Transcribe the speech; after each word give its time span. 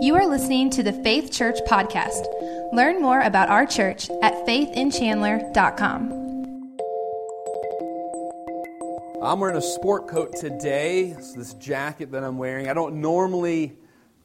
You 0.00 0.14
are 0.16 0.26
listening 0.26 0.70
to 0.70 0.82
the 0.82 0.92
Faith 0.92 1.32
Church 1.32 1.58
podcast. 1.66 2.26
Learn 2.72 3.00
more 3.02 3.20
about 3.20 3.48
our 3.48 3.66
church 3.66 4.10
at 4.22 4.34
faithinchandler.com. 4.46 6.12
I'm 9.22 9.40
wearing 9.40 9.56
a 9.56 9.62
sport 9.62 10.08
coat 10.08 10.36
today. 10.36 11.14
It's 11.16 11.32
this 11.32 11.54
jacket 11.54 12.12
that 12.12 12.24
I'm 12.24 12.38
wearing. 12.38 12.68
I 12.68 12.74
don't 12.74 12.96
normally 12.96 13.76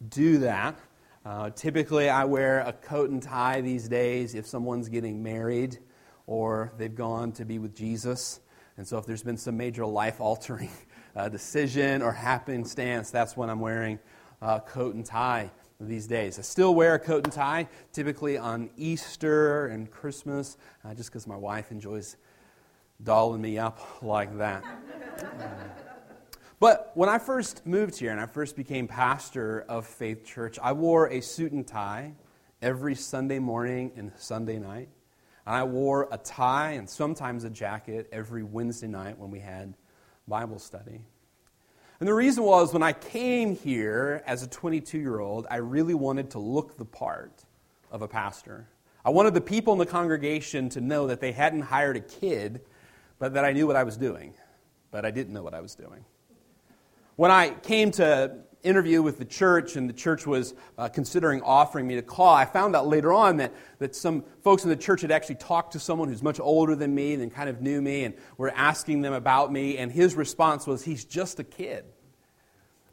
do 0.09 0.39
that. 0.39 0.79
Uh, 1.25 1.50
typically, 1.51 2.09
I 2.09 2.25
wear 2.25 2.61
a 2.61 2.73
coat 2.73 3.09
and 3.09 3.21
tie 3.21 3.61
these 3.61 3.88
days 3.88 4.36
if 4.36 4.45
someone's 4.47 4.89
getting 4.89 5.21
married 5.23 5.77
or 6.27 6.71
they've 6.77 6.95
gone 6.95 7.31
to 7.33 7.45
be 7.45 7.59
with 7.59 7.75
Jesus. 7.75 8.39
And 8.77 8.88
so, 8.88 8.97
if 8.97 9.05
there's 9.05 9.23
been 9.23 9.38
some 9.38 9.57
major 9.57 9.86
life 9.86 10.21
altering 10.21 10.71
uh, 11.15 11.29
decision 11.29 12.01
or 12.01 12.11
happenstance, 12.11 13.11
that's 13.11 13.36
when 13.36 13.49
I'm 13.49 13.59
wearing 13.59 14.00
a 14.42 14.60
coat 14.60 14.96
and 14.96 15.06
tie 15.06 15.52
these 15.79 16.07
days. 16.07 16.38
I 16.38 16.42
still 16.42 16.75
wear 16.75 16.96
a 16.96 17.00
coat 17.00 17.24
and 17.24 17.34
tie, 17.34 17.68
typically 17.93 18.38
on 18.38 18.70
Easter 18.78 19.68
and 19.68 19.89
Christmas, 19.89 20.57
uh, 20.84 20.93
just 20.93 21.10
because 21.10 21.25
my 21.25 21.38
wife 21.38 21.71
enjoys 21.71 22.18
dolling 23.04 23.42
me 23.42 23.57
up 23.57 23.79
like 24.02 24.38
that. 24.38 24.64
but 26.60 26.92
when 26.96 27.07
I 27.07 27.18
first 27.18 27.65
moved 27.65 27.98
here 27.98 28.12
and 28.12 28.20
I 28.20 28.25
first 28.25 28.56
became 28.56 28.88
pastor 28.88 29.65
of 29.70 29.86
Faith 29.88 30.25
Church, 30.25 30.60
I 30.62 30.74
wore 30.74 31.07
a 31.07 31.21
suit 31.21 31.54
and 31.54 31.65
tie 31.65 32.14
every 32.62 32.95
Sunday 32.95 33.40
morning 33.40 33.92
and 33.95 34.12
Sunday 34.17 34.59
night. 34.59 34.90
And 35.45 35.56
I 35.56 35.64
wore 35.64 36.09
a 36.12 36.17
tie 36.17 36.72
and 36.72 36.90
sometimes 36.90 37.45
a 37.45 37.50
jacket 37.50 38.09
every 38.12 38.44
Wednesday 38.44 38.88
night 38.88 39.17
when 39.17 39.31
we 39.31 39.40
had 39.40 39.73
Bible 40.28 40.59
study. 40.59 41.02
And 41.99 42.08
the 42.08 42.13
reason 42.13 42.44
was 42.44 42.71
when 42.71 42.83
I 42.83 42.94
came 42.94 43.55
here 43.55 44.23
as 44.25 44.41
a 44.41 44.47
22 44.47 44.97
year 44.97 45.19
old, 45.19 45.45
I 45.52 45.58
really 45.58 45.94
wanted 45.94 46.31
to 46.31 46.39
look 46.39 46.78
the 46.78 46.86
part 46.86 47.44
of 47.91 48.02
a 48.02 48.08
pastor. 48.08 48.67
I 49.03 49.09
wanted 49.09 49.33
the 49.33 49.41
people 49.41 49.73
in 49.73 49.80
the 49.80 49.86
congregation 49.86 50.69
to 50.69 50.81
know 50.81 51.08
that 51.08 51.19
they 51.19 51.33
hadn't 51.33 51.61
hired 51.61 51.97
a 51.97 52.02
kid, 52.02 52.61
but 53.17 53.33
that 53.33 53.44
I 53.44 53.52
knew 53.52 53.67
what 53.67 53.75
I 53.75 53.83
was 53.83 53.97
doing. 53.97 54.33
But 54.91 55.06
I 55.06 55.11
didn't 55.11 55.33
know 55.33 55.44
what 55.44 55.53
I 55.53 55.59
was 55.59 55.75
doing. 55.75 56.06
When 57.17 57.31
I 57.31 57.50
came 57.50 57.91
to 57.91 58.39
interview 58.64 59.02
with 59.02 59.18
the 59.18 59.26
church 59.26 59.76
and 59.76 59.90
the 59.90 59.94
church 59.94 60.28
was 60.28 60.54
uh, 60.78 60.90
considering 60.90 61.42
offering 61.42 61.88
me 61.88 61.96
to 61.96 62.02
call, 62.02 62.34
I 62.34 62.46
found 62.46 62.76
out 62.76 62.88
later 62.88 63.14
on 63.14 63.38
that, 63.38 63.54
that 63.80 63.96
some 63.96 64.24
folks 64.44 64.64
in 64.64 64.70
the 64.70 64.76
church 64.76 65.02
had 65.02 65.12
actually 65.12 65.36
talked 65.36 65.74
to 65.74 65.80
someone 65.80 66.10
who's 66.10 66.24
much 66.24 66.40
older 66.40 66.76
than 66.76 66.94
me 66.94 67.14
and 67.14 67.34
kind 67.34 67.50
of 67.50 67.62
knew 67.62 67.82
me 67.82 68.04
and 68.04 68.16
were 68.38 68.52
asking 68.56 69.02
them 69.02 69.14
about 69.14 69.52
me, 69.52 69.78
and 69.78 69.92
his 69.92 70.16
response 70.16 70.68
was, 70.68 70.84
He's 70.84 71.06
just 71.06 71.40
a 71.40 71.44
kid. 71.44 71.86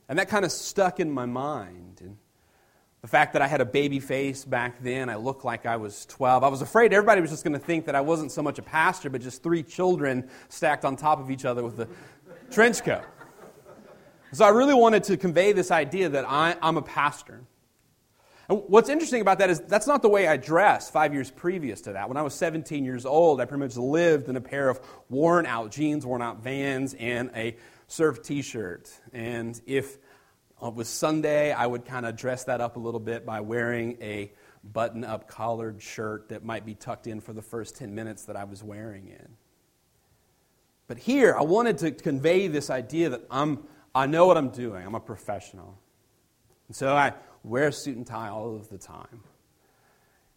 And 0.09 0.19
that 0.19 0.29
kind 0.29 0.45
of 0.45 0.53
stuck 0.53 1.01
in 1.01 1.11
my 1.11 1.27
mind. 1.27 1.99
And 2.01 2.17
the 3.03 3.09
fact 3.09 3.33
that 3.33 3.43
I 3.43 3.49
had 3.49 3.61
a 3.61 3.65
baby 3.65 3.99
face 3.99 4.45
back 4.45 4.83
then, 4.83 5.09
I 5.09 5.17
looked 5.17 5.45
like 5.45 5.67
I 5.67 5.77
was 5.77 6.07
12. 6.07 6.45
I 6.45 6.49
was 6.49 6.63
afraid 6.63 6.93
everybody 6.93 7.21
was 7.21 7.31
just 7.31 7.45
going 7.45 7.55
to 7.55 7.65
think 7.65 7.87
that 7.87 7.95
I 7.95 8.01
wasn't 8.01 8.31
so 8.31 8.43
much 8.43 8.59
a 8.59 8.63
pastor, 8.63 9.11
but 9.11 9.21
just 9.21 9.43
three 9.43 9.63
children 9.63 10.29
stacked 10.49 10.85
on 10.85 10.97
top 10.97 11.19
of 11.19 11.31
each 11.31 11.45
other 11.45 11.65
with 11.65 11.81
a 11.81 11.89
trench 12.51 12.85
coat. 12.85 13.03
So 14.33 14.45
I 14.45 14.49
really 14.49 14.75
wanted 14.75 15.05
to 15.05 15.17
convey 15.17 15.53
this 15.53 15.71
idea 15.71 16.09
that 16.11 16.25
I, 16.29 16.57
am 16.61 16.77
a 16.77 16.83
pastor. 16.83 17.43
And 18.49 18.63
what's 18.67 18.89
interesting 18.89 19.21
about 19.21 19.39
that 19.39 19.51
is 19.51 19.61
that's 19.61 19.87
not 19.87 20.03
the 20.03 20.09
way 20.09 20.29
I 20.29 20.37
dressed 20.37 20.93
five 20.93 21.13
years 21.13 21.31
previous 21.31 21.83
to 21.83 21.93
that. 21.95 22.09
When 22.09 22.17
I 22.17 22.23
was 22.23 22.35
17 22.35 22.85
years 22.85 23.07
old, 23.07 23.41
I 23.41 23.45
pretty 23.45 23.65
much 23.65 23.77
lived 23.77 24.29
in 24.29 24.37
a 24.37 24.41
pair 24.41 24.69
of 24.69 24.81
worn 25.09 25.47
out 25.47 25.71
jeans, 25.71 26.07
worn 26.07 26.23
out 26.23 26.43
vans, 26.43 26.95
and 26.95 27.31
a 27.35 27.57
surf 27.89 28.23
t 28.23 28.43
shirt. 28.43 28.91
And 29.13 29.61
if 29.67 29.97
it 30.63 30.75
was 30.75 30.89
Sunday, 30.89 31.53
I 31.53 31.67
would 31.67 31.85
kind 31.85 32.07
of 32.07 32.17
dress 32.17 32.45
that 32.45 32.61
up 32.61 32.77
a 32.77 32.81
little 32.81 33.01
bit 33.01 33.27
by 33.27 33.41
wearing 33.41 33.99
a 34.01 34.33
button 34.65 35.05
up 35.05 35.29
collared 35.29 35.83
shirt 35.83 36.31
that 36.31 36.45
might 36.45 36.65
be 36.67 36.75
tucked 36.75 37.07
in 37.07 37.21
for 37.21 37.33
the 37.33 37.43
first 37.43 37.77
10 37.77 37.95
minutes 37.95 38.25
that 38.25 38.37
I 38.37 38.45
was 38.45 38.63
wearing 38.63 39.09
it. 39.09 39.31
But 40.89 40.99
here, 40.99 41.35
I 41.37 41.43
wanted 41.43 41.79
to 41.79 41.91
convey 41.91 42.47
this 42.47 42.71
idea 42.71 43.11
that 43.11 43.23
I'm 43.31 43.67
I 43.97 44.05
know 44.05 44.27
what 44.27 44.37
I'm 44.37 44.51
doing. 44.51 44.87
I'm 44.87 44.95
a 44.95 45.01
professional. 45.01 45.79
And 46.69 46.77
so 46.77 46.95
I 46.95 47.15
wear 47.43 47.69
a 47.69 47.73
suit 47.73 47.97
and 47.97 48.07
tie 48.07 48.29
all 48.29 48.55
of 48.55 48.69
the 48.69 48.77
time. 48.77 49.23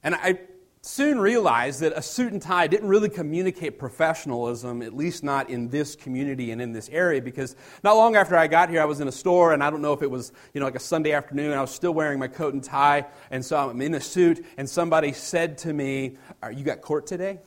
And 0.01 0.15
I 0.15 0.39
soon 0.81 1.19
realized 1.19 1.81
that 1.81 1.91
a 1.93 2.01
suit 2.01 2.31
and 2.31 2.41
tie 2.41 2.67
didn't 2.67 2.87
really 2.87 3.09
communicate 3.09 3.77
professionalism, 3.77 4.81
at 4.81 4.95
least 4.95 5.25
not 5.25 5.49
in 5.49 5.67
this 5.67 5.93
community 5.97 6.51
and 6.51 6.61
in 6.61 6.71
this 6.71 6.87
area, 6.87 7.21
because 7.21 7.57
not 7.83 7.97
long 7.97 8.15
after 8.15 8.37
I 8.37 8.47
got 8.47 8.69
here, 8.69 8.81
I 8.81 8.85
was 8.85 9.01
in 9.01 9.09
a 9.09 9.11
store, 9.11 9.51
and 9.51 9.61
I 9.61 9.69
don't 9.69 9.81
know 9.81 9.91
if 9.91 10.01
it 10.01 10.09
was, 10.09 10.31
you 10.53 10.61
know, 10.61 10.65
like 10.65 10.77
a 10.77 10.79
Sunday 10.79 11.11
afternoon, 11.11 11.51
I 11.51 11.59
was 11.59 11.71
still 11.71 11.93
wearing 11.93 12.17
my 12.17 12.29
coat 12.29 12.53
and 12.53 12.63
tie, 12.63 13.07
and 13.29 13.43
so 13.43 13.57
I'm 13.57 13.81
in 13.81 13.93
a 13.93 13.99
suit, 13.99 14.45
and 14.57 14.69
somebody 14.69 15.11
said 15.11 15.57
to 15.59 15.73
me, 15.73 16.15
You 16.49 16.63
got 16.63 16.79
court 16.79 17.07
today? 17.07 17.39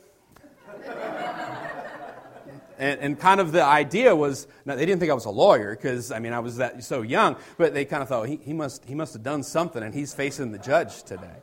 And, 2.83 2.99
and, 2.99 3.17
kind 3.17 3.39
of 3.39 3.53
the 3.53 3.63
idea 3.63 4.13
was, 4.13 4.45
now 4.65 4.75
they 4.75 4.85
didn't 4.85 4.99
think 4.99 5.09
I 5.09 5.13
was 5.13 5.23
a 5.23 5.29
lawyer 5.29 5.73
because, 5.73 6.11
I 6.11 6.19
mean, 6.19 6.33
I 6.33 6.39
was 6.39 6.57
that 6.57 6.83
so 6.83 7.01
young, 7.01 7.37
but 7.57 7.73
they 7.73 7.85
kind 7.85 8.03
of 8.03 8.09
thought, 8.09 8.27
he, 8.27 8.35
he, 8.43 8.51
must, 8.51 8.83
he 8.83 8.93
must 8.93 9.13
have 9.13 9.23
done 9.23 9.41
something 9.41 9.81
and 9.81 9.93
he's 9.93 10.13
facing 10.13 10.51
the 10.51 10.57
judge 10.57 11.03
today. 11.03 11.37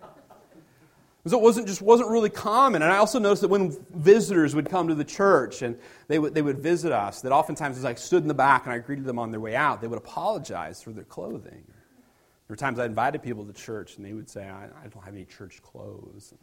So 1.24 1.38
it 1.38 1.42
wasn't 1.42 1.66
just 1.66 1.80
wasn't 1.80 2.10
really 2.10 2.28
common. 2.28 2.82
And 2.82 2.92
I 2.92 2.98
also 2.98 3.18
noticed 3.18 3.40
that 3.40 3.48
when 3.48 3.74
visitors 3.88 4.54
would 4.54 4.68
come 4.68 4.88
to 4.88 4.94
the 4.94 5.04
church 5.04 5.62
and 5.62 5.78
they 6.08 6.18
would, 6.18 6.34
they 6.34 6.42
would 6.42 6.58
visit 6.58 6.92
us, 6.92 7.22
that 7.22 7.32
oftentimes 7.32 7.78
as 7.78 7.86
I 7.86 7.94
stood 7.94 8.20
in 8.20 8.28
the 8.28 8.34
back 8.34 8.66
and 8.66 8.74
I 8.74 8.78
greeted 8.78 9.06
them 9.06 9.18
on 9.18 9.30
their 9.30 9.40
way 9.40 9.56
out, 9.56 9.80
they 9.80 9.88
would 9.88 9.98
apologize 9.98 10.82
for 10.82 10.90
their 10.90 11.04
clothing. 11.04 11.64
There 11.64 12.50
were 12.50 12.56
times 12.56 12.78
I 12.78 12.84
invited 12.84 13.22
people 13.22 13.46
to 13.46 13.54
church 13.54 13.96
and 13.96 14.04
they 14.04 14.12
would 14.12 14.28
say, 14.28 14.46
I, 14.46 14.64
I 14.64 14.88
don't 14.88 15.04
have 15.04 15.14
any 15.14 15.24
church 15.24 15.62
clothes. 15.62 16.34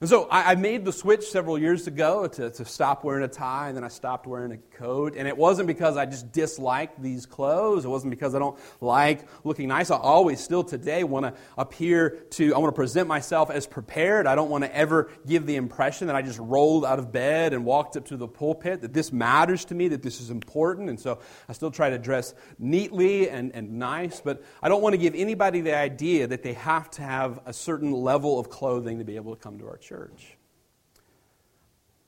And 0.00 0.08
so 0.08 0.28
I, 0.30 0.52
I, 0.52 0.54
made 0.54 0.84
the 0.84 0.92
switch 0.92 1.24
several 1.24 1.58
years 1.58 1.88
ago 1.88 2.28
to, 2.28 2.50
to 2.50 2.64
stop 2.64 3.02
wearing 3.02 3.24
a 3.24 3.28
tie, 3.28 3.66
and 3.66 3.76
then 3.76 3.82
I 3.82 3.88
stopped 3.88 4.28
wearing 4.28 4.52
a 4.52 4.56
coat. 4.76 5.14
And 5.16 5.26
it 5.26 5.36
wasn't 5.36 5.66
because 5.66 5.96
I 5.96 6.06
just 6.06 6.30
disliked 6.30 7.02
these 7.02 7.26
clothes. 7.26 7.84
It 7.84 7.88
wasn't 7.88 8.10
because 8.10 8.36
I 8.36 8.38
don't 8.38 8.56
like 8.80 9.26
looking 9.42 9.66
nice. 9.66 9.90
I 9.90 9.96
always, 9.96 10.38
still 10.38 10.62
today, 10.62 11.02
want 11.02 11.26
to 11.26 11.34
appear 11.56 12.10
to, 12.30 12.54
I 12.54 12.58
want 12.58 12.72
to 12.72 12.76
present 12.76 13.08
myself 13.08 13.50
as 13.50 13.66
prepared. 13.66 14.28
I 14.28 14.36
don't 14.36 14.50
want 14.50 14.62
to 14.62 14.76
ever 14.76 15.10
give 15.26 15.46
the 15.46 15.56
impression 15.56 16.06
that 16.06 16.14
I 16.14 16.22
just 16.22 16.38
rolled 16.38 16.84
out 16.84 17.00
of 17.00 17.10
bed 17.10 17.52
and 17.52 17.64
walked 17.64 17.96
up 17.96 18.06
to 18.06 18.16
the 18.16 18.28
pulpit, 18.28 18.82
that 18.82 18.92
this 18.92 19.12
matters 19.12 19.64
to 19.64 19.74
me, 19.74 19.88
that 19.88 20.04
this 20.04 20.20
is 20.20 20.30
important. 20.30 20.90
And 20.90 21.00
so 21.00 21.18
I 21.48 21.54
still 21.54 21.72
try 21.72 21.90
to 21.90 21.98
dress 21.98 22.34
neatly 22.60 23.28
and, 23.30 23.50
and 23.52 23.80
nice, 23.80 24.20
but 24.20 24.44
I 24.62 24.68
don't 24.68 24.80
want 24.80 24.92
to 24.92 24.98
give 24.98 25.16
anybody 25.16 25.60
the 25.60 25.76
idea 25.76 26.28
that 26.28 26.44
they 26.44 26.52
have 26.52 26.88
to 26.92 27.02
have 27.02 27.40
a 27.46 27.52
certain 27.52 27.90
level 27.90 28.38
of 28.38 28.48
clothing 28.48 28.98
to 28.98 29.04
be 29.04 29.16
able 29.16 29.34
to 29.34 29.42
come 29.42 29.58
to 29.58 29.66
our 29.66 29.76
church 29.76 29.87
church. 29.88 30.36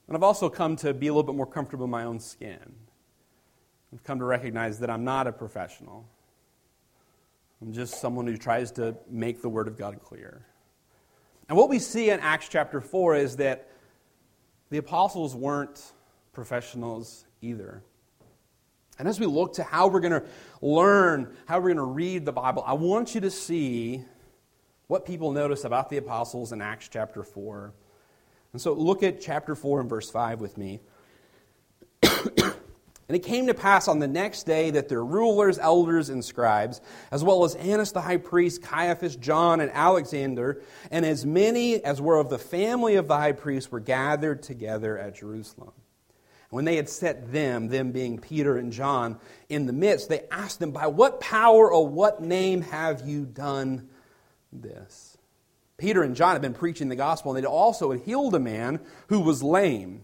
And 0.07 0.17
I've 0.17 0.23
also 0.23 0.51
come 0.51 0.77
to 0.77 0.93
be 0.93 1.07
a 1.07 1.13
little 1.13 1.23
bit 1.23 1.37
more 1.37 1.47
comfortable 1.47 1.85
in 1.85 1.91
my 1.91 2.05
own 2.05 2.21
skin. 2.21 2.75
I've 3.93 4.05
come 4.05 4.19
to 4.19 4.25
recognize 4.25 4.81
that 4.81 4.91
I'm 4.91 5.05
not 5.05 5.27
a 5.27 5.33
professional. 5.33 6.07
I'm 7.63 7.73
just 7.73 8.01
someone 8.01 8.27
who 8.27 8.37
tries 8.37 8.71
to 8.73 8.97
make 9.09 9.41
the 9.41 9.49
Word 9.49 9.67
of 9.67 9.79
God 9.79 10.01
clear. 10.03 10.47
And 11.49 11.57
what 11.57 11.69
we 11.69 11.79
see 11.79 12.11
in 12.11 12.21
Acts 12.21 12.49
chapter 12.49 12.81
4 12.81 13.17
is 13.17 13.37
that 13.37 13.69
the 14.69 14.79
apostles 14.79 15.35
weren't 15.35 15.93
professionals 16.33 17.25
either. 17.41 17.83
And 18.99 19.09
as 19.09 19.19
we 19.19 19.27
look 19.27 19.55
to 19.55 19.63
how 19.63 19.89
we're 19.89 20.01
going 20.01 20.21
to 20.21 20.25
learn, 20.61 21.35
how 21.47 21.59
we're 21.59 21.75
going 21.75 21.77
to 21.77 21.83
read 21.85 22.27
the 22.27 22.33
Bible, 22.33 22.63
I 22.67 22.75
want 22.75 23.15
you 23.15 23.23
to 23.23 23.31
see 23.31 24.05
what 24.91 25.07
people 25.07 25.31
notice 25.31 25.63
about 25.63 25.89
the 25.89 25.99
apostles 25.99 26.51
in 26.51 26.61
Acts 26.61 26.89
chapter 26.89 27.23
4. 27.23 27.73
And 28.53 28.61
so 28.61 28.73
look 28.73 29.05
at 29.05 29.21
chapter 29.21 29.55
4 29.55 29.83
and 29.83 29.89
verse 29.89 30.11
5 30.11 30.41
with 30.41 30.59
me. 30.59 30.81
and 32.03 32.57
it 33.09 33.21
came 33.21 33.47
to 33.47 33.55
pass 33.55 33.87
on 33.87 34.01
the 34.01 34.09
next 34.09 34.47
day 34.47 34.73
that 34.73 34.89
their 34.89 35.05
rulers, 35.05 35.61
elders, 35.61 36.09
and 36.09 36.25
scribes, 36.25 36.81
as 37.13 37.23
well 37.23 37.45
as 37.45 37.55
Annas 37.55 37.93
the 37.93 38.01
high 38.01 38.17
priest, 38.17 38.63
Caiaphas, 38.63 39.15
John, 39.15 39.61
and 39.61 39.71
Alexander, 39.71 40.61
and 40.91 41.07
as 41.07 41.25
many 41.25 41.85
as 41.85 42.01
were 42.01 42.19
of 42.19 42.29
the 42.29 42.41
family 42.41 42.97
of 42.97 43.07
the 43.07 43.17
high 43.17 43.31
priest, 43.31 43.71
were 43.71 43.79
gathered 43.79 44.43
together 44.43 44.99
at 44.99 45.15
Jerusalem. 45.15 45.71
When 46.49 46.65
they 46.65 46.75
had 46.75 46.89
set 46.89 47.31
them, 47.31 47.69
them 47.69 47.93
being 47.93 48.19
Peter 48.19 48.57
and 48.57 48.73
John, 48.73 49.21
in 49.49 49.67
the 49.67 49.73
midst, 49.73 50.09
they 50.09 50.25
asked 50.33 50.59
them, 50.59 50.73
By 50.73 50.89
what 50.89 51.21
power 51.21 51.71
or 51.71 51.87
what 51.87 52.21
name 52.21 52.63
have 52.63 53.07
you 53.07 53.25
done 53.25 53.89
this. 54.53 55.17
Peter 55.79 56.03
and 56.03 56.15
John 56.15 56.33
had 56.33 56.43
been 56.43 56.55
preaching 56.55 56.89
the 56.89 56.97
gospel, 56.97 57.33
and 57.33 57.43
they'd 57.43 57.49
also 57.49 57.93
healed 57.93 58.35
a 58.35 58.41
man 58.41 58.81
who 59.09 59.21
was 59.21 59.43
lame. 59.43 60.03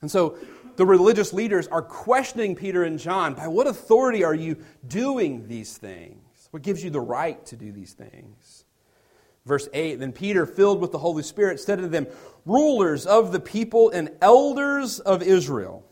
And 0.00 0.10
so 0.10 0.36
the 0.76 0.84
religious 0.84 1.32
leaders 1.32 1.68
are 1.68 1.82
questioning 1.82 2.56
Peter 2.56 2.82
and 2.82 2.98
John 2.98 3.34
by 3.34 3.48
what 3.48 3.66
authority 3.66 4.24
are 4.24 4.34
you 4.34 4.56
doing 4.86 5.48
these 5.48 5.76
things? 5.76 6.48
What 6.50 6.62
gives 6.62 6.82
you 6.82 6.90
the 6.90 7.00
right 7.00 7.44
to 7.46 7.56
do 7.56 7.72
these 7.72 7.92
things? 7.92 8.64
Verse 9.44 9.68
8 9.72 10.00
Then 10.00 10.12
Peter, 10.12 10.44
filled 10.44 10.80
with 10.80 10.92
the 10.92 10.98
Holy 10.98 11.22
Spirit, 11.22 11.60
said 11.60 11.78
to 11.78 11.88
them, 11.88 12.06
Rulers 12.44 13.06
of 13.06 13.32
the 13.32 13.40
people 13.40 13.90
and 13.90 14.10
elders 14.20 15.00
of 15.00 15.22
Israel, 15.22 15.84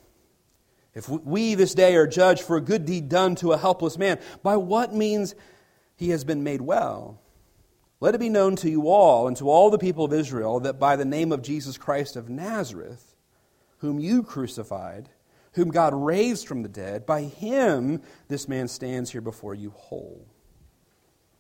if 0.95 1.09
we 1.09 1.55
this 1.55 1.75
day 1.75 1.97
are 1.97 2.07
judged 2.07 2.43
for 2.43 2.57
a 2.57 2.61
good 2.61 2.85
deed 2.85 3.09
done 3.09 3.35
to 3.37 3.53
a 3.53 3.59
helpless 3.59 3.97
man, 3.99 4.19
by 4.43 4.57
what 4.57 4.95
means 4.95 5.35
he 5.97 6.11
has 6.11 6.25
been 6.25 6.43
made 6.43 6.61
well. 6.61 7.21
Let 8.01 8.15
it 8.15 8.19
be 8.19 8.29
known 8.29 8.57
to 8.57 8.71
you 8.71 8.89
all 8.89 9.27
and 9.27 9.37
to 9.39 9.49
all 9.49 9.71
the 9.71 9.79
people 9.79 10.05
of 10.05 10.13
Israel 10.13 10.61
that 10.61 10.79
by 10.79 10.97
the 10.97 11.05
name 11.05 11.33
of 11.33 11.43
Jesus 11.43 11.79
Christ 11.79 12.17
of 12.17 12.29
Nazareth, 12.29 13.15
whom 13.79 13.99
you 13.99 14.23
crucified, 14.23 15.09
whom 15.53 15.71
God 15.71 15.95
raised 15.95 16.47
from 16.47 16.63
the 16.63 16.69
dead, 16.69 17.07
by 17.07 17.23
him 17.23 18.03
this 18.29 18.49
man 18.49 18.69
stands 18.69 19.11
here 19.11 19.21
before 19.21 19.55
you 19.55 19.71
whole. 19.71 20.27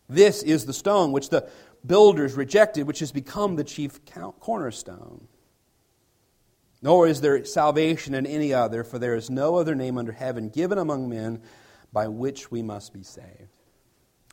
This 0.08 0.42
is 0.42 0.66
the 0.66 0.72
stone 0.72 1.12
which 1.12 1.30
the 1.30 1.48
builders 1.84 2.34
rejected, 2.34 2.86
which 2.86 3.00
has 3.00 3.12
become 3.12 3.56
the 3.56 3.64
chief 3.64 4.00
cornerstone. 4.40 5.26
Nor 6.82 7.08
is 7.08 7.22
there 7.22 7.44
salvation 7.44 8.14
in 8.14 8.26
any 8.26 8.52
other, 8.52 8.84
for 8.84 8.98
there 8.98 9.14
is 9.14 9.30
no 9.30 9.56
other 9.56 9.74
name 9.74 9.96
under 9.96 10.12
heaven 10.12 10.50
given 10.50 10.78
among 10.78 11.08
men 11.08 11.40
by 11.92 12.08
which 12.08 12.50
we 12.50 12.62
must 12.62 12.92
be 12.92 13.02
saved. 13.02 13.48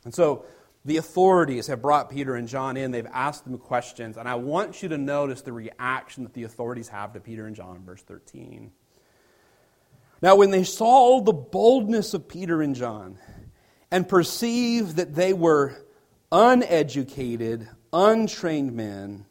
And 0.04 0.14
so 0.14 0.44
the 0.84 0.96
authorities 0.96 1.68
have 1.68 1.80
brought 1.80 2.10
Peter 2.10 2.34
and 2.34 2.48
John 2.48 2.76
in. 2.76 2.90
They've 2.90 3.06
asked 3.12 3.44
them 3.44 3.58
questions. 3.58 4.16
And 4.16 4.28
I 4.28 4.34
want 4.34 4.82
you 4.82 4.88
to 4.88 4.98
notice 4.98 5.42
the 5.42 5.52
reaction 5.52 6.24
that 6.24 6.34
the 6.34 6.44
authorities 6.44 6.88
have 6.88 7.12
to 7.12 7.20
Peter 7.20 7.46
and 7.46 7.54
John, 7.54 7.84
verse 7.84 8.02
13. 8.02 8.72
Now, 10.20 10.36
when 10.36 10.50
they 10.50 10.64
saw 10.64 11.20
the 11.20 11.32
boldness 11.32 12.14
of 12.14 12.28
Peter 12.28 12.62
and 12.62 12.74
John 12.74 13.18
and 13.90 14.08
perceived 14.08 14.96
that 14.96 15.14
they 15.14 15.32
were 15.32 15.76
uneducated, 16.30 17.68
untrained 17.92 18.72
men, 18.72 19.26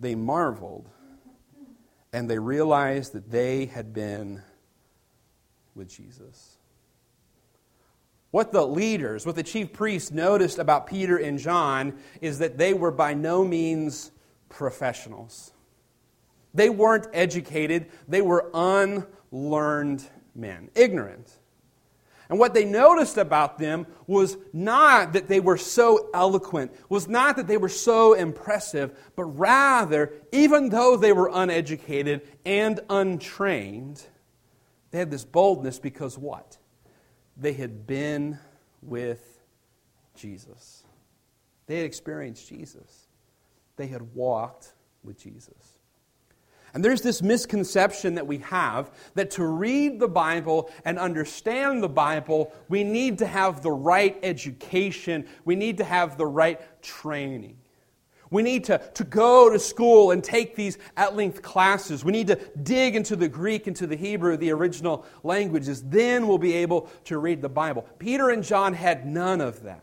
they 0.00 0.14
marveled 0.14 0.88
and 2.12 2.28
they 2.28 2.38
realized 2.38 3.12
that 3.12 3.30
they 3.30 3.66
had 3.66 3.92
been 3.92 4.42
with 5.74 5.88
Jesus. 5.88 6.57
What 8.30 8.52
the 8.52 8.66
leaders, 8.66 9.24
what 9.24 9.36
the 9.36 9.42
chief 9.42 9.72
priests 9.72 10.10
noticed 10.10 10.58
about 10.58 10.86
Peter 10.86 11.16
and 11.16 11.38
John 11.38 11.98
is 12.20 12.38
that 12.40 12.58
they 12.58 12.74
were 12.74 12.90
by 12.90 13.14
no 13.14 13.44
means 13.44 14.10
professionals. 14.48 15.52
They 16.52 16.70
weren't 16.70 17.06
educated, 17.12 17.90
they 18.06 18.20
were 18.20 18.50
unlearned 18.52 20.04
men, 20.34 20.70
ignorant. 20.74 21.38
And 22.28 22.38
what 22.38 22.52
they 22.52 22.66
noticed 22.66 23.16
about 23.16 23.58
them 23.58 23.86
was 24.06 24.36
not 24.52 25.14
that 25.14 25.28
they 25.28 25.40
were 25.40 25.56
so 25.56 26.10
eloquent, 26.12 26.72
was 26.90 27.08
not 27.08 27.36
that 27.36 27.46
they 27.46 27.56
were 27.56 27.70
so 27.70 28.12
impressive, 28.12 28.98
but 29.16 29.24
rather, 29.24 30.12
even 30.30 30.68
though 30.68 30.96
they 30.96 31.12
were 31.12 31.30
uneducated 31.32 32.28
and 32.44 32.80
untrained, 32.90 34.04
they 34.90 34.98
had 34.98 35.10
this 35.10 35.24
boldness 35.24 35.78
because 35.78 36.18
what? 36.18 36.57
They 37.38 37.52
had 37.52 37.86
been 37.86 38.38
with 38.82 39.40
Jesus. 40.14 40.82
They 41.66 41.76
had 41.76 41.84
experienced 41.86 42.48
Jesus. 42.48 43.06
They 43.76 43.86
had 43.86 44.14
walked 44.14 44.72
with 45.04 45.18
Jesus. 45.18 45.78
And 46.74 46.84
there's 46.84 47.00
this 47.00 47.22
misconception 47.22 48.16
that 48.16 48.26
we 48.26 48.38
have 48.38 48.90
that 49.14 49.30
to 49.32 49.44
read 49.44 50.00
the 50.00 50.08
Bible 50.08 50.70
and 50.84 50.98
understand 50.98 51.82
the 51.82 51.88
Bible, 51.88 52.52
we 52.68 52.84
need 52.84 53.18
to 53.18 53.26
have 53.26 53.62
the 53.62 53.70
right 53.70 54.18
education, 54.22 55.26
we 55.44 55.56
need 55.56 55.78
to 55.78 55.84
have 55.84 56.18
the 56.18 56.26
right 56.26 56.60
training. 56.82 57.56
We 58.30 58.42
need 58.42 58.64
to, 58.64 58.78
to 58.94 59.04
go 59.04 59.50
to 59.50 59.58
school 59.58 60.10
and 60.10 60.22
take 60.22 60.54
these 60.54 60.78
at 60.96 61.16
length 61.16 61.42
classes. 61.42 62.04
We 62.04 62.12
need 62.12 62.26
to 62.26 62.38
dig 62.62 62.94
into 62.94 63.16
the 63.16 63.28
Greek, 63.28 63.66
into 63.66 63.86
the 63.86 63.96
Hebrew, 63.96 64.36
the 64.36 64.50
original 64.50 65.06
languages. 65.22 65.82
Then 65.82 66.28
we'll 66.28 66.38
be 66.38 66.54
able 66.54 66.90
to 67.04 67.18
read 67.18 67.40
the 67.40 67.48
Bible. 67.48 67.86
Peter 67.98 68.30
and 68.30 68.44
John 68.44 68.74
had 68.74 69.06
none 69.06 69.40
of 69.40 69.62
that. 69.62 69.82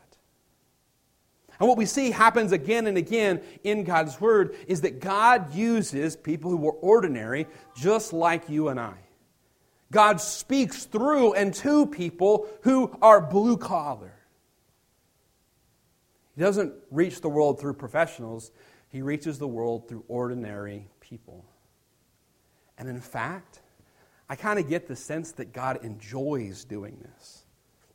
And 1.60 1.70
what 1.70 1.78
we 1.78 1.86
see 1.86 2.12
happens 2.12 2.52
again 2.52 2.86
and 2.86 2.98
again 2.98 3.42
in 3.64 3.84
God's 3.86 4.20
Word 4.20 4.56
is 4.68 4.82
that 4.82 5.00
God 5.00 5.56
uses 5.56 6.16
people 6.16 6.52
who 6.52 6.58
were 6.58 6.74
ordinary, 6.74 7.48
just 7.76 8.12
like 8.12 8.50
you 8.50 8.68
and 8.68 8.80
I. 8.80 8.96
God 9.92 10.20
speaks 10.20 10.86
through 10.86 11.34
and 11.34 11.54
to 11.56 11.86
people 11.86 12.48
who 12.64 12.96
are 13.02 13.22
blue 13.22 13.56
collar. 13.56 14.15
He 16.36 16.42
doesn't 16.42 16.74
reach 16.92 17.22
the 17.22 17.30
world 17.30 17.60
through 17.60 17.74
professionals, 17.74 18.52
he 18.90 19.02
reaches 19.02 19.40
the 19.40 19.48
world 19.48 19.88
through 19.88 20.04
ordinary 20.08 20.88
people. 21.00 21.46
And 22.78 22.90
in 22.90 23.00
fact, 23.00 23.62
I 24.30 24.36
kind 24.36 24.60
of 24.60 24.68
get 24.68 24.88
the 24.88 24.96
sense 24.96 25.32
that 25.34 25.54
God 25.54 25.84
enjoys 25.84 26.66
doing 26.66 26.98
this. 27.02 27.46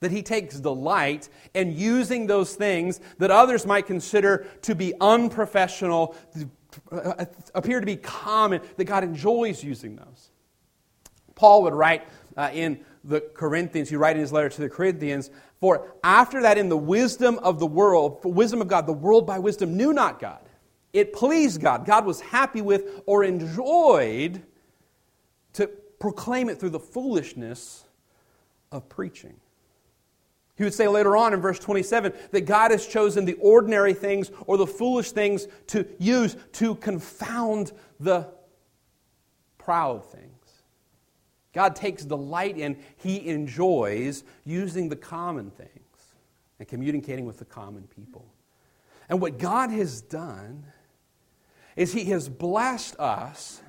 That 0.00 0.10
he 0.10 0.22
takes 0.22 0.58
delight 0.58 1.28
in 1.52 1.76
using 1.76 2.26
those 2.26 2.54
things 2.54 3.00
that 3.18 3.30
others 3.30 3.66
might 3.66 3.86
consider 3.86 4.46
to 4.62 4.74
be 4.74 4.94
unprofessional, 5.00 6.14
uh, 6.90 7.26
appear 7.54 7.80
to 7.80 7.86
be 7.86 7.96
common, 7.96 8.62
that 8.76 8.84
God 8.84 9.04
enjoys 9.04 9.62
using 9.62 9.96
those. 9.96 10.30
Paul 11.34 11.62
would 11.64 11.74
write 11.74 12.04
uh, 12.36 12.50
in 12.52 12.80
the 13.04 13.20
Corinthians, 13.20 13.90
he 13.90 13.96
write 13.96 14.16
in 14.16 14.22
his 14.22 14.32
letter 14.32 14.48
to 14.48 14.60
the 14.60 14.68
Corinthians, 14.70 15.30
for 15.60 15.92
after 16.02 16.42
that 16.42 16.58
in 16.58 16.68
the 16.68 16.76
wisdom 16.76 17.38
of 17.40 17.58
the 17.58 17.66
world, 17.66 18.22
for 18.22 18.32
wisdom 18.32 18.60
of 18.62 18.68
God, 18.68 18.86
the 18.86 18.92
world 18.92 19.26
by 19.26 19.38
wisdom 19.38 19.76
knew 19.76 19.92
not 19.92 20.18
God. 20.18 20.40
It 20.92 21.12
pleased 21.12 21.60
God. 21.60 21.86
God 21.86 22.04
was 22.04 22.20
happy 22.20 22.62
with 22.62 23.02
or 23.06 23.22
enjoyed 23.22 24.42
to 25.52 25.66
proclaim 25.98 26.48
it 26.48 26.58
through 26.58 26.70
the 26.70 26.80
foolishness 26.80 27.84
of 28.72 28.88
preaching. 28.88 29.34
He 30.56 30.64
would 30.64 30.74
say 30.74 30.88
later 30.88 31.16
on 31.16 31.32
in 31.32 31.40
verse 31.40 31.58
27 31.58 32.12
that 32.32 32.42
God 32.42 32.70
has 32.70 32.86
chosen 32.86 33.24
the 33.24 33.34
ordinary 33.34 33.94
things 33.94 34.30
or 34.46 34.58
the 34.58 34.66
foolish 34.66 35.12
things 35.12 35.46
to 35.68 35.86
use 35.98 36.36
to 36.54 36.74
confound 36.76 37.72
the 37.98 38.28
proud 39.58 40.04
things. 40.04 40.39
God 41.52 41.74
takes 41.74 42.04
delight 42.04 42.56
in, 42.56 42.78
He 42.96 43.28
enjoys 43.28 44.24
using 44.44 44.88
the 44.88 44.96
common 44.96 45.50
things 45.50 45.70
and 46.58 46.68
communicating 46.68 47.24
with 47.24 47.38
the 47.38 47.44
common 47.44 47.84
people. 47.84 48.32
And 49.08 49.20
what 49.20 49.38
God 49.38 49.70
has 49.70 50.00
done 50.00 50.64
is 51.76 51.92
He 51.92 52.04
has 52.06 52.28
blessed 52.28 52.96
us 52.98 53.60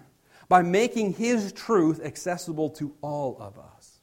by 0.48 0.62
making 0.62 1.14
His 1.14 1.52
truth 1.52 2.02
accessible 2.04 2.70
to 2.72 2.94
all 3.02 3.38
of 3.40 3.58
us. 3.58 4.02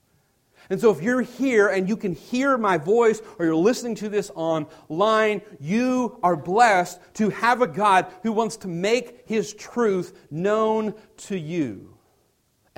And 0.71 0.81
so, 0.81 0.91
if 0.91 1.03
you're 1.03 1.23
here 1.23 1.69
and 1.69 1.89
you 1.89 1.97
can 1.97 2.15
hear 2.15 2.59
my 2.59 2.77
voice 2.77 3.23
or 3.39 3.47
you're 3.47 3.55
listening 3.55 3.95
to 3.97 4.09
this 4.09 4.31
online, 4.35 5.41
you 5.61 6.19
are 6.23 6.37
blessed 6.37 7.01
to 7.15 7.31
have 7.31 7.63
a 7.63 7.67
God 7.67 8.07
who 8.23 8.33
wants 8.33 8.57
to 8.59 8.69
make 8.69 9.27
His 9.27 9.55
truth 9.55 10.27
known 10.31 10.95
to 11.19 11.39
you. 11.39 11.98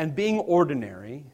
And 0.00 0.16
being 0.16 0.38
ordinary 0.38 1.26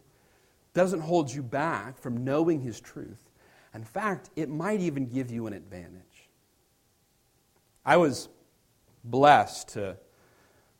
doesn't 0.74 0.98
hold 0.98 1.32
you 1.32 1.40
back 1.40 1.96
from 1.96 2.24
knowing 2.24 2.60
His 2.60 2.80
truth. 2.80 3.30
In 3.72 3.84
fact, 3.84 4.30
it 4.34 4.48
might 4.48 4.80
even 4.80 5.06
give 5.06 5.30
you 5.30 5.46
an 5.46 5.52
advantage. 5.52 6.28
I 7.84 7.96
was 7.96 8.28
blessed 9.04 9.68
to 9.74 9.96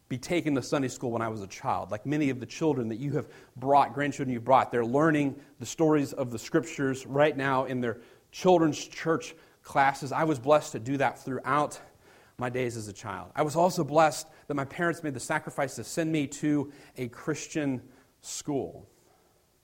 be 0.08 0.18
taken 0.18 0.56
to 0.56 0.62
Sunday 0.62 0.88
school 0.88 1.12
when 1.12 1.22
I 1.22 1.28
was 1.28 1.42
a 1.42 1.46
child. 1.46 1.92
Like 1.92 2.04
many 2.04 2.28
of 2.28 2.40
the 2.40 2.46
children 2.46 2.88
that 2.88 2.98
you 2.98 3.12
have 3.12 3.28
brought, 3.54 3.94
grandchildren 3.94 4.34
you've 4.34 4.44
brought, 4.44 4.72
they're 4.72 4.84
learning 4.84 5.36
the 5.60 5.66
stories 5.66 6.12
of 6.12 6.32
the 6.32 6.40
scriptures 6.40 7.06
right 7.06 7.36
now 7.36 7.66
in 7.66 7.80
their 7.80 7.98
children's 8.32 8.84
church 8.84 9.36
classes. 9.62 10.10
I 10.10 10.24
was 10.24 10.40
blessed 10.40 10.72
to 10.72 10.80
do 10.80 10.96
that 10.96 11.20
throughout 11.20 11.80
my 12.38 12.50
days 12.50 12.76
as 12.76 12.88
a 12.88 12.92
child. 12.92 13.30
I 13.34 13.42
was 13.42 13.56
also 13.56 13.82
blessed 13.82 14.26
that 14.48 14.54
my 14.54 14.64
parents 14.64 15.02
made 15.02 15.14
the 15.14 15.20
sacrifice 15.20 15.76
to 15.76 15.84
send 15.84 16.12
me 16.12 16.26
to 16.26 16.70
a 16.96 17.08
Christian 17.08 17.82
school. 18.20 18.88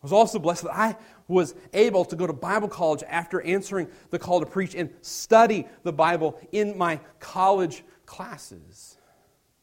I 0.02 0.06
was 0.06 0.12
also 0.12 0.38
blessed 0.38 0.64
that 0.64 0.76
I 0.76 0.96
was 1.28 1.54
able 1.72 2.04
to 2.06 2.16
go 2.16 2.26
to 2.26 2.32
Bible 2.32 2.68
college 2.68 3.04
after 3.08 3.40
answering 3.42 3.88
the 4.10 4.18
call 4.18 4.40
to 4.40 4.46
preach 4.46 4.74
and 4.74 4.90
study 5.00 5.66
the 5.84 5.92
Bible 5.92 6.40
in 6.50 6.76
my 6.76 6.98
college 7.20 7.84
classes. 8.06 8.96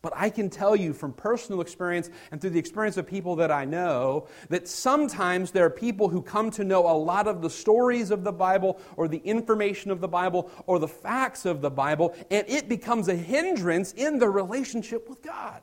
But 0.02 0.14
I 0.16 0.30
can 0.30 0.50
tell 0.50 0.78
you 0.78 0.94
from 0.94 1.12
personal 1.12 1.60
experience 1.60 2.10
and 2.32 2.40
through 2.40 2.52
the 2.52 2.60
experience 2.60 2.96
of 2.96 3.06
people 3.06 3.36
that 3.38 3.52
I 3.52 3.66
know 3.66 4.28
that 4.48 4.68
sometimes 4.68 5.52
there 5.52 5.66
are 5.66 5.70
people 5.70 6.08
who 6.08 6.22
come 6.22 6.52
to 6.52 6.64
know 6.64 6.90
a 6.90 6.96
lot 6.96 7.28
of 7.28 7.42
the 7.42 7.50
stories 7.50 8.10
of 8.10 8.24
the 8.24 8.32
Bible 8.32 8.80
or 8.96 9.10
the 9.10 9.18
information 9.18 9.92
of 9.92 10.00
the 10.00 10.08
Bible 10.08 10.50
or 10.68 10.80
the 10.80 10.88
facts 10.88 11.46
of 11.46 11.60
the 11.60 11.70
Bible, 11.70 12.16
and 12.32 12.48
it 12.48 12.70
becomes 12.70 13.10
a 13.10 13.16
hindrance 13.16 13.92
in 13.92 14.20
the 14.20 14.30
relationship 14.30 15.10
with 15.10 15.22
God. 15.22 15.62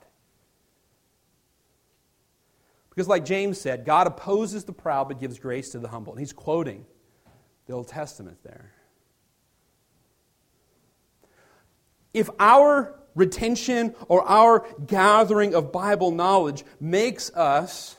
Because, 2.90 3.08
like 3.08 3.24
James 3.24 3.58
said, 3.58 3.86
God 3.86 4.06
opposes 4.06 4.64
the 4.64 4.72
proud 4.72 5.08
but 5.08 5.18
gives 5.18 5.38
grace 5.38 5.70
to 5.70 5.78
the 5.78 5.88
humble. 5.88 6.12
And 6.12 6.20
he's 6.20 6.32
quoting 6.32 6.84
the 7.66 7.72
Old 7.72 7.88
Testament 7.88 8.38
there. 8.42 8.72
If 12.14 12.30
our 12.38 12.98
retention 13.16 13.96
or 14.06 14.22
our 14.28 14.64
gathering 14.86 15.54
of 15.56 15.72
Bible 15.72 16.12
knowledge 16.12 16.64
makes 16.78 17.32
us 17.34 17.96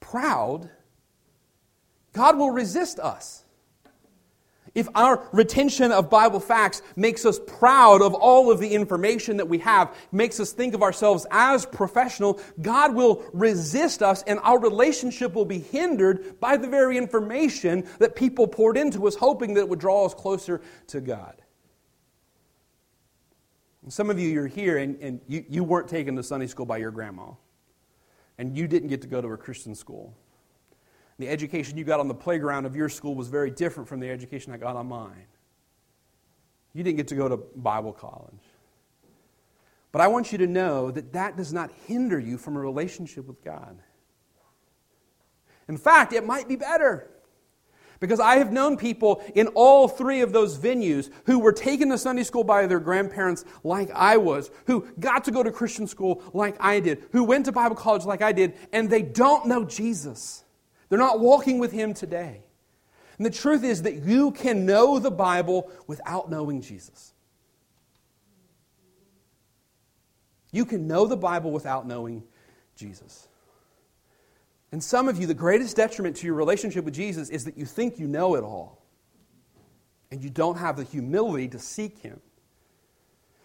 proud, 0.00 0.70
God 2.14 2.38
will 2.38 2.50
resist 2.50 2.98
us. 2.98 3.44
if 4.74 4.88
our 4.94 5.28
retention 5.32 5.92
of 5.92 6.10
Bible 6.10 6.40
facts 6.40 6.82
makes 6.96 7.24
us 7.24 7.38
proud 7.46 8.02
of 8.02 8.12
all 8.12 8.50
of 8.50 8.58
the 8.58 8.68
information 8.74 9.36
that 9.36 9.48
we 9.48 9.58
have, 9.58 9.94
makes 10.10 10.40
us 10.40 10.52
think 10.52 10.74
of 10.74 10.82
ourselves 10.82 11.26
as 11.30 11.64
professional, 11.64 12.40
God 12.60 12.94
will 12.94 13.24
resist 13.32 14.02
us 14.02 14.22
and 14.24 14.40
our 14.42 14.58
relationship 14.58 15.34
will 15.34 15.44
be 15.44 15.60
hindered 15.60 16.40
by 16.40 16.56
the 16.56 16.66
very 16.68 16.98
information 16.98 17.86
that 17.98 18.16
people 18.16 18.48
poured 18.48 18.76
into 18.76 19.06
us, 19.06 19.14
hoping 19.14 19.54
that 19.54 19.60
it 19.60 19.68
would 19.68 19.78
draw 19.78 20.06
us 20.06 20.14
closer 20.14 20.60
to 20.88 21.00
God. 21.00 21.40
And 23.84 23.92
some 23.92 24.10
of 24.10 24.18
you, 24.18 24.28
you're 24.28 24.46
here 24.46 24.78
and, 24.78 24.98
and 25.00 25.20
you, 25.28 25.44
you 25.48 25.62
weren't 25.62 25.88
taken 25.88 26.16
to 26.16 26.22
Sunday 26.22 26.46
school 26.46 26.66
by 26.66 26.78
your 26.78 26.90
grandma, 26.90 27.32
and 28.38 28.56
you 28.56 28.66
didn't 28.66 28.88
get 28.88 29.02
to 29.02 29.08
go 29.08 29.20
to 29.20 29.28
a 29.28 29.36
Christian 29.36 29.74
school. 29.74 30.16
The 31.18 31.28
education 31.28 31.76
you 31.78 31.84
got 31.84 32.00
on 32.00 32.08
the 32.08 32.14
playground 32.14 32.64
of 32.64 32.74
your 32.74 32.88
school 32.88 33.14
was 33.14 33.28
very 33.28 33.50
different 33.50 33.88
from 33.88 34.00
the 34.00 34.10
education 34.10 34.52
I 34.52 34.56
got 34.56 34.74
on 34.74 34.88
mine. 34.88 35.26
You 36.72 36.82
didn't 36.82 36.96
get 36.96 37.08
to 37.08 37.14
go 37.14 37.28
to 37.28 37.36
Bible 37.36 37.92
college. 37.92 38.42
But 39.92 40.00
I 40.00 40.08
want 40.08 40.32
you 40.32 40.38
to 40.38 40.46
know 40.48 40.90
that 40.90 41.12
that 41.12 41.36
does 41.36 41.52
not 41.52 41.70
hinder 41.86 42.18
you 42.18 42.36
from 42.36 42.56
a 42.56 42.60
relationship 42.60 43.28
with 43.28 43.44
God. 43.44 43.78
In 45.68 45.76
fact, 45.76 46.12
it 46.12 46.26
might 46.26 46.48
be 46.48 46.56
better. 46.56 47.10
Because 48.00 48.20
I 48.20 48.36
have 48.36 48.52
known 48.52 48.76
people 48.76 49.22
in 49.34 49.48
all 49.48 49.88
three 49.88 50.20
of 50.20 50.32
those 50.32 50.58
venues 50.58 51.10
who 51.26 51.38
were 51.38 51.52
taken 51.52 51.88
to 51.90 51.98
Sunday 51.98 52.24
school 52.24 52.44
by 52.44 52.66
their 52.66 52.80
grandparents 52.80 53.44
like 53.62 53.90
I 53.90 54.16
was, 54.16 54.50
who 54.66 54.86
got 54.98 55.24
to 55.24 55.30
go 55.30 55.42
to 55.42 55.50
Christian 55.50 55.86
school 55.86 56.22
like 56.32 56.56
I 56.60 56.80
did, 56.80 57.04
who 57.12 57.24
went 57.24 57.46
to 57.46 57.52
Bible 57.52 57.76
college 57.76 58.04
like 58.04 58.22
I 58.22 58.32
did, 58.32 58.54
and 58.72 58.90
they 58.90 59.02
don't 59.02 59.46
know 59.46 59.64
Jesus. 59.64 60.44
They're 60.88 60.98
not 60.98 61.20
walking 61.20 61.58
with 61.58 61.72
Him 61.72 61.94
today. 61.94 62.42
And 63.16 63.24
the 63.24 63.30
truth 63.30 63.62
is 63.62 63.82
that 63.82 64.02
you 64.02 64.32
can 64.32 64.66
know 64.66 64.98
the 64.98 65.10
Bible 65.10 65.70
without 65.86 66.30
knowing 66.30 66.60
Jesus. 66.60 67.12
You 70.50 70.64
can 70.64 70.86
know 70.86 71.06
the 71.06 71.16
Bible 71.16 71.50
without 71.50 71.86
knowing 71.86 72.22
Jesus. 72.76 73.28
And 74.74 74.82
some 74.82 75.06
of 75.06 75.20
you, 75.20 75.28
the 75.28 75.34
greatest 75.34 75.76
detriment 75.76 76.16
to 76.16 76.26
your 76.26 76.34
relationship 76.34 76.84
with 76.84 76.94
Jesus 76.94 77.30
is 77.30 77.44
that 77.44 77.56
you 77.56 77.64
think 77.64 77.96
you 77.96 78.08
know 78.08 78.34
it 78.34 78.42
all. 78.42 78.84
And 80.10 80.20
you 80.20 80.28
don't 80.28 80.58
have 80.58 80.76
the 80.76 80.82
humility 80.82 81.46
to 81.46 81.60
seek 81.60 82.00
Him. 82.00 82.20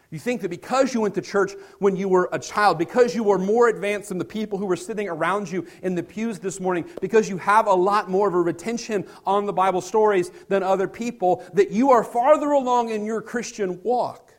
You 0.10 0.18
think 0.18 0.42
that 0.42 0.50
because 0.50 0.92
you 0.92 1.02
went 1.02 1.14
to 1.14 1.22
church 1.22 1.52
when 1.78 1.96
you 1.96 2.10
were 2.10 2.30
a 2.32 2.40
child, 2.40 2.80
because 2.80 3.14
you 3.14 3.22
were 3.24 3.38
more 3.38 3.68
advanced 3.68 4.10
than 4.10 4.18
the 4.18 4.26
people 4.26 4.58
who 4.58 4.66
were 4.66 4.76
sitting 4.76 5.08
around 5.08 5.52
you 5.52 5.68
in 5.84 5.94
the 5.94 6.02
pews 6.02 6.40
this 6.40 6.60
morning, 6.60 6.84
because 7.00 7.30
you 7.30 7.38
have 7.38 7.68
a 7.68 7.74
lot 7.76 8.10
more 8.10 8.28
of 8.28 8.34
a 8.34 8.42
retention 8.42 9.06
on 9.24 9.46
the 9.46 9.54
Bible 9.54 9.82
stories 9.82 10.32
than 10.48 10.64
other 10.64 10.88
people, 10.88 11.46
that 11.54 11.70
you 11.70 11.92
are 11.92 12.04
farther 12.04 12.54
along 12.54 12.90
in 12.90 13.06
your 13.06 13.22
Christian 13.22 13.80
walk. 13.84 14.34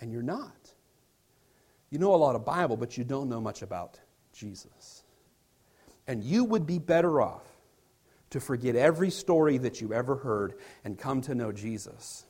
And 0.00 0.12
you're 0.12 0.22
not. 0.22 0.72
You 1.90 1.98
know 1.98 2.14
a 2.14 2.16
lot 2.16 2.36
of 2.36 2.44
Bible, 2.44 2.76
but 2.76 2.96
you 2.96 3.02
don't 3.02 3.28
know 3.28 3.40
much 3.40 3.62
about 3.62 3.98
Jesus. 4.32 5.03
And 6.06 6.22
you 6.22 6.44
would 6.44 6.66
be 6.66 6.78
better 6.78 7.20
off 7.20 7.42
to 8.30 8.40
forget 8.40 8.76
every 8.76 9.10
story 9.10 9.58
that 9.58 9.80
you 9.80 9.92
ever 9.92 10.16
heard 10.16 10.54
and 10.84 10.98
come 10.98 11.20
to 11.22 11.34
know 11.34 11.52
Jesus 11.52 12.24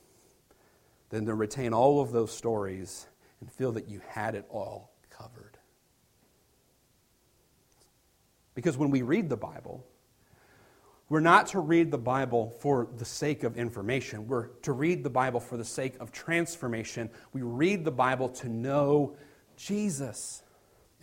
than 1.09 1.25
to 1.25 1.33
retain 1.33 1.73
all 1.73 2.01
of 2.01 2.11
those 2.11 2.31
stories 2.31 3.07
and 3.39 3.51
feel 3.51 3.73
that 3.73 3.87
you 3.87 4.01
had 4.07 4.35
it 4.35 4.45
all 4.49 4.91
covered. 5.09 5.57
Because 8.53 8.77
when 8.77 8.89
we 8.89 9.01
read 9.01 9.29
the 9.29 9.37
Bible, 9.37 9.85
we're 11.07 11.19
not 11.19 11.47
to 11.47 11.59
read 11.59 11.91
the 11.91 11.97
Bible 11.97 12.55
for 12.59 12.87
the 12.97 13.05
sake 13.05 13.43
of 13.43 13.57
information. 13.57 14.27
We're 14.27 14.47
to 14.63 14.71
read 14.71 15.03
the 15.03 15.09
Bible 15.09 15.39
for 15.39 15.55
the 15.57 15.65
sake 15.65 15.97
of 15.99 16.11
transformation. 16.11 17.09
We 17.31 17.41
read 17.41 17.85
the 17.85 17.91
Bible 17.91 18.29
to 18.29 18.49
know 18.49 19.15
Jesus. 19.55 20.41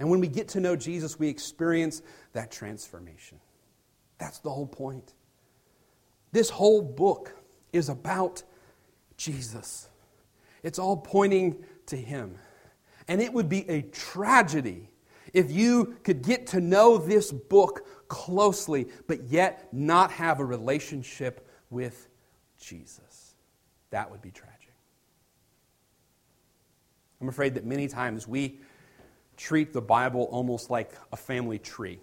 And 0.02 0.10
when 0.10 0.18
we 0.18 0.26
get 0.26 0.48
to 0.48 0.60
know 0.60 0.74
Jesus, 0.74 1.16
we 1.16 1.28
experience 1.28 2.02
that 2.32 2.50
transformation. 2.50 3.38
That's 4.18 4.40
the 4.40 4.50
whole 4.50 4.66
point. 4.66 5.14
This 6.32 6.50
whole 6.50 6.82
book 6.82 7.32
is 7.72 7.88
about 7.88 8.42
Jesus. 9.16 9.88
It's 10.64 10.80
all 10.80 10.96
pointing 10.96 11.64
to 11.86 11.96
Him. 11.96 12.34
And 13.06 13.22
it 13.22 13.32
would 13.32 13.48
be 13.48 13.60
a 13.70 13.82
tragedy 13.82 14.90
if 15.32 15.52
you 15.52 15.94
could 16.02 16.22
get 16.22 16.48
to 16.48 16.60
know 16.60 16.98
this 16.98 17.30
book 17.30 17.86
closely, 18.08 18.88
but 19.06 19.22
yet 19.28 19.72
not 19.72 20.10
have 20.10 20.40
a 20.40 20.44
relationship 20.44 21.48
with 21.70 22.08
Jesus. 22.58 23.36
That 23.90 24.10
would 24.10 24.20
be 24.20 24.32
tragic. 24.32 24.74
I'm 27.20 27.28
afraid 27.28 27.54
that 27.54 27.64
many 27.64 27.86
times 27.86 28.26
we 28.26 28.58
treat 29.36 29.72
the 29.72 29.82
Bible 29.82 30.28
almost 30.30 30.70
like 30.70 30.90
a 31.12 31.16
family 31.16 31.58
tree. 31.58 32.00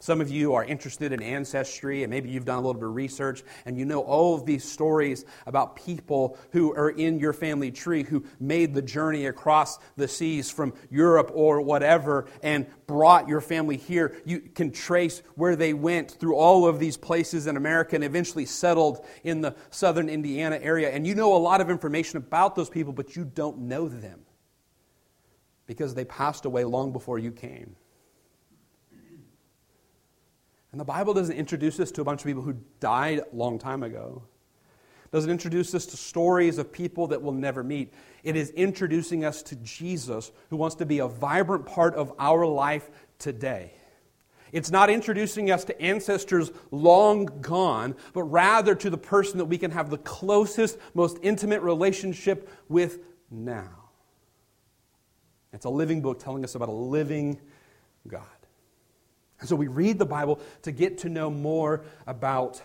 Some 0.00 0.20
of 0.20 0.30
you 0.30 0.54
are 0.54 0.64
interested 0.64 1.12
in 1.12 1.20
ancestry, 1.20 2.04
and 2.04 2.10
maybe 2.10 2.30
you've 2.30 2.44
done 2.44 2.58
a 2.58 2.60
little 2.60 2.74
bit 2.74 2.84
of 2.84 2.94
research, 2.94 3.42
and 3.66 3.76
you 3.76 3.84
know 3.84 4.00
all 4.00 4.36
of 4.36 4.46
these 4.46 4.62
stories 4.62 5.24
about 5.44 5.74
people 5.74 6.38
who 6.52 6.72
are 6.72 6.90
in 6.90 7.18
your 7.18 7.32
family 7.32 7.72
tree 7.72 8.04
who 8.04 8.24
made 8.38 8.74
the 8.74 8.82
journey 8.82 9.26
across 9.26 9.80
the 9.96 10.06
seas 10.06 10.52
from 10.52 10.72
Europe 10.88 11.32
or 11.34 11.60
whatever 11.60 12.26
and 12.44 12.68
brought 12.86 13.26
your 13.26 13.40
family 13.40 13.76
here. 13.76 14.14
You 14.24 14.38
can 14.38 14.70
trace 14.70 15.20
where 15.34 15.56
they 15.56 15.74
went 15.74 16.12
through 16.12 16.36
all 16.36 16.68
of 16.68 16.78
these 16.78 16.96
places 16.96 17.48
in 17.48 17.56
America 17.56 17.96
and 17.96 18.04
eventually 18.04 18.46
settled 18.46 19.04
in 19.24 19.40
the 19.40 19.56
southern 19.70 20.08
Indiana 20.08 20.60
area. 20.62 20.90
And 20.90 21.08
you 21.08 21.16
know 21.16 21.34
a 21.34 21.38
lot 21.38 21.60
of 21.60 21.70
information 21.70 22.18
about 22.18 22.54
those 22.54 22.70
people, 22.70 22.92
but 22.92 23.16
you 23.16 23.24
don't 23.24 23.58
know 23.62 23.88
them 23.88 24.20
because 25.68 25.94
they 25.94 26.04
passed 26.04 26.46
away 26.46 26.64
long 26.64 26.92
before 26.92 27.20
you 27.20 27.30
came. 27.30 27.76
And 30.72 30.80
the 30.80 30.84
Bible 30.84 31.14
doesn't 31.14 31.36
introduce 31.36 31.78
us 31.78 31.92
to 31.92 32.00
a 32.00 32.04
bunch 32.04 32.22
of 32.22 32.26
people 32.26 32.42
who 32.42 32.56
died 32.80 33.20
a 33.20 33.36
long 33.36 33.58
time 33.58 33.82
ago. 33.82 34.22
It 35.04 35.12
doesn't 35.12 35.30
introduce 35.30 35.74
us 35.74 35.86
to 35.86 35.96
stories 35.96 36.58
of 36.58 36.72
people 36.72 37.06
that 37.08 37.22
we'll 37.22 37.32
never 37.32 37.62
meet. 37.62 37.92
It 38.24 38.34
is 38.34 38.50
introducing 38.50 39.24
us 39.24 39.42
to 39.44 39.56
Jesus, 39.56 40.32
who 40.50 40.56
wants 40.56 40.76
to 40.76 40.86
be 40.86 40.98
a 40.98 41.06
vibrant 41.06 41.66
part 41.66 41.94
of 41.94 42.12
our 42.18 42.44
life 42.46 42.90
today. 43.18 43.72
It's 44.50 44.70
not 44.70 44.88
introducing 44.88 45.50
us 45.50 45.64
to 45.64 45.80
ancestors 45.80 46.50
long 46.70 47.26
gone, 47.42 47.94
but 48.14 48.22
rather 48.22 48.74
to 48.74 48.88
the 48.88 48.98
person 48.98 49.38
that 49.38 49.44
we 49.44 49.58
can 49.58 49.70
have 49.70 49.90
the 49.90 49.98
closest, 49.98 50.78
most 50.94 51.18
intimate 51.22 51.60
relationship 51.60 52.50
with 52.68 53.00
now. 53.30 53.77
It's 55.52 55.64
a 55.64 55.70
living 55.70 56.02
book 56.02 56.18
telling 56.18 56.44
us 56.44 56.54
about 56.54 56.68
a 56.68 56.72
living 56.72 57.40
God. 58.06 58.22
And 59.40 59.48
so 59.48 59.56
we 59.56 59.68
read 59.68 59.98
the 59.98 60.06
Bible 60.06 60.40
to 60.62 60.72
get 60.72 60.98
to 60.98 61.08
know 61.08 61.30
more 61.30 61.84
about 62.06 62.60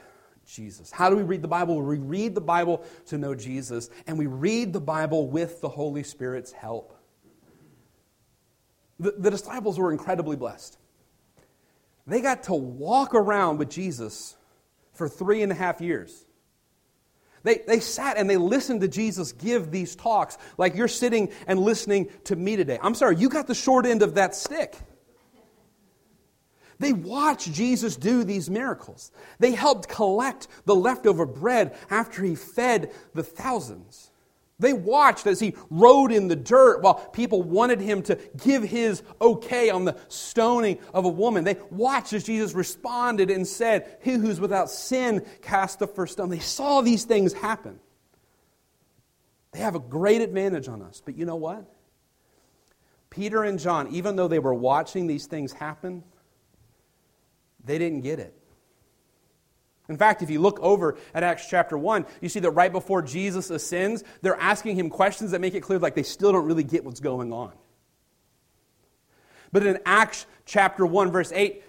Jesus. 0.45 0.91
How 0.91 1.09
do 1.09 1.15
we 1.15 1.23
read 1.23 1.41
the 1.41 1.47
Bible? 1.47 1.81
We 1.81 1.97
read 1.97 2.35
the 2.35 2.41
Bible 2.41 2.83
to 3.07 3.17
know 3.17 3.35
Jesus, 3.35 3.89
and 4.07 4.17
we 4.17 4.27
read 4.27 4.73
the 4.73 4.81
Bible 4.81 5.27
with 5.27 5.61
the 5.61 5.69
Holy 5.69 6.03
Spirit's 6.03 6.51
help. 6.51 6.97
The, 8.99 9.11
the 9.17 9.31
disciples 9.31 9.79
were 9.79 9.91
incredibly 9.91 10.35
blessed. 10.35 10.77
They 12.05 12.21
got 12.21 12.43
to 12.43 12.53
walk 12.53 13.15
around 13.15 13.59
with 13.59 13.69
Jesus 13.69 14.35
for 14.93 15.07
three 15.07 15.41
and 15.41 15.51
a 15.51 15.55
half 15.55 15.79
years. 15.79 16.25
They, 17.43 17.61
they 17.67 17.79
sat 17.81 18.17
and 18.17 18.29
they 18.29 18.37
listened 18.37 18.81
to 18.81 18.87
Jesus 18.87 19.33
give 19.33 19.69
these 19.69 19.95
talks 19.95 20.37
like 20.57 20.75
you're 20.75 20.87
sitting 20.87 21.31
and 21.45 21.59
listening 21.59 22.09
to 22.25 22.35
me 22.35 22.55
today. 22.55 22.79
I'm 22.81 22.95
sorry, 22.95 23.17
you 23.17 23.29
got 23.29 23.47
the 23.47 23.55
short 23.55 23.85
end 23.85 24.01
of 24.01 24.15
that 24.15 24.33
stick. 24.33 24.75
They 26.79 26.93
watched 26.93 27.51
Jesus 27.53 27.95
do 27.95 28.23
these 28.23 28.49
miracles. 28.49 29.11
They 29.39 29.51
helped 29.51 29.87
collect 29.87 30.47
the 30.65 30.75
leftover 30.75 31.25
bread 31.25 31.77
after 31.89 32.23
he 32.23 32.35
fed 32.35 32.91
the 33.13 33.23
thousands. 33.23 34.11
They 34.59 34.73
watched 34.73 35.25
as 35.25 35.39
he 35.39 35.55
rode 35.69 36.11
in 36.11 36.27
the 36.27 36.35
dirt 36.35 36.81
while 36.81 36.95
people 36.95 37.41
wanted 37.41 37.81
him 37.81 38.03
to 38.03 38.19
give 38.43 38.63
his 38.63 39.01
okay 39.19 39.69
on 39.69 39.83
the 39.85 39.97
stoning 40.07 40.77
of 40.93 41.05
a 41.05 41.09
woman. 41.09 41.43
They 41.43 41.57
watched 41.71 42.13
as 42.13 42.23
Jesus 42.23 42.53
responded 42.53 43.31
and 43.31 43.47
said, 43.47 43.97
He 44.03 44.13
who's 44.13 44.39
without 44.39 44.69
sin 44.69 45.25
cast 45.41 45.79
the 45.79 45.87
first 45.87 46.13
stone. 46.13 46.29
They 46.29 46.39
saw 46.39 46.81
these 46.81 47.03
things 47.03 47.33
happen. 47.33 47.79
They 49.51 49.59
have 49.59 49.75
a 49.75 49.79
great 49.79 50.21
advantage 50.21 50.67
on 50.67 50.81
us. 50.81 51.01
But 51.03 51.15
you 51.15 51.25
know 51.25 51.35
what? 51.35 51.65
Peter 53.09 53.43
and 53.43 53.59
John, 53.59 53.87
even 53.89 54.15
though 54.15 54.27
they 54.27 54.39
were 54.39 54.53
watching 54.53 55.07
these 55.07 55.27
things 55.27 55.53
happen, 55.53 56.03
they 57.63 57.77
didn't 57.77 58.01
get 58.01 58.19
it. 58.19 58.35
In 59.93 59.99
fact, 59.99 60.23
if 60.23 60.31
you 60.31 60.41
look 60.41 60.59
over 60.59 60.97
at 61.13 61.21
Acts 61.21 61.47
chapter 61.47 61.77
1, 61.77 62.07
you 62.19 62.27
see 62.27 62.39
that 62.39 62.49
right 62.49 62.71
before 62.71 63.03
Jesus 63.03 63.51
ascends, 63.51 64.03
they're 64.23 64.39
asking 64.39 64.75
him 64.75 64.89
questions 64.89 65.29
that 65.31 65.39
make 65.39 65.53
it 65.53 65.61
clear 65.61 65.77
like 65.77 65.93
they 65.93 66.01
still 66.01 66.31
don't 66.31 66.47
really 66.47 66.63
get 66.63 66.83
what's 66.83 66.99
going 66.99 67.31
on. 67.31 67.51
But 69.51 69.67
in 69.67 69.77
Acts 69.85 70.25
chapter 70.47 70.83
1, 70.83 71.11
verse 71.11 71.31
8, 71.31 71.63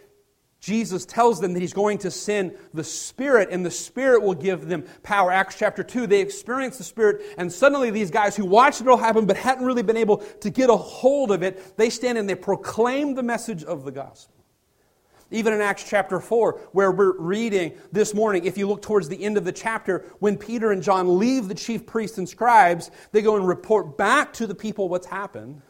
Jesus 0.59 1.05
tells 1.05 1.39
them 1.39 1.53
that 1.53 1.61
he's 1.61 1.75
going 1.75 1.99
to 1.99 2.11
send 2.11 2.57
the 2.73 2.83
Spirit, 2.83 3.51
and 3.51 3.65
the 3.65 3.71
Spirit 3.71 4.23
will 4.23 4.33
give 4.33 4.69
them 4.69 4.87
power. 5.03 5.31
Acts 5.31 5.57
chapter 5.59 5.83
2, 5.83 6.07
they 6.07 6.23
experience 6.23 6.79
the 6.79 6.85
Spirit, 6.85 7.21
and 7.37 7.53
suddenly 7.53 7.91
these 7.91 8.11
guys 8.11 8.35
who 8.35 8.47
watched 8.47 8.81
it 8.81 8.89
all 8.89 8.97
happen 8.97 9.27
but 9.27 9.37
hadn't 9.37 9.67
really 9.67 9.83
been 9.83 9.99
able 9.99 10.17
to 10.41 10.49
get 10.49 10.71
a 10.71 10.77
hold 10.77 11.31
of 11.31 11.43
it, 11.43 11.77
they 11.77 11.91
stand 11.91 12.17
and 12.17 12.27
they 12.27 12.35
proclaim 12.35 13.15
the 13.15 13.23
message 13.23 13.63
of 13.65 13.85
the 13.85 13.93
gospel. 13.93 14.34
Even 15.35 15.53
in 15.53 15.61
Acts 15.61 15.85
chapter 15.89 16.21
4, 16.21 16.61
where 16.73 16.93
we're 16.93 17.19
reading 17.19 17.75
this 17.93 18.15
morning, 18.15 18.45
if 18.45 18.57
you 18.57 18.69
look 18.69 18.83
towards 18.83 19.09
the 19.09 19.23
end 19.23 19.37
of 19.37 19.45
the 19.45 19.53
chapter, 19.53 20.05
when 20.21 20.37
Peter 20.37 20.71
and 20.71 20.83
John 20.83 21.19
leave 21.19 21.49
the 21.49 21.55
chief 21.55 21.85
priests 21.87 22.19
and 22.19 22.29
scribes, 22.29 22.91
they 23.13 23.21
go 23.21 23.37
and 23.37 23.47
report 23.47 23.99
back 23.99 24.33
to 24.35 24.47
the 24.47 24.55
people 24.55 24.89
what's 24.89 25.07
happened. 25.07 25.61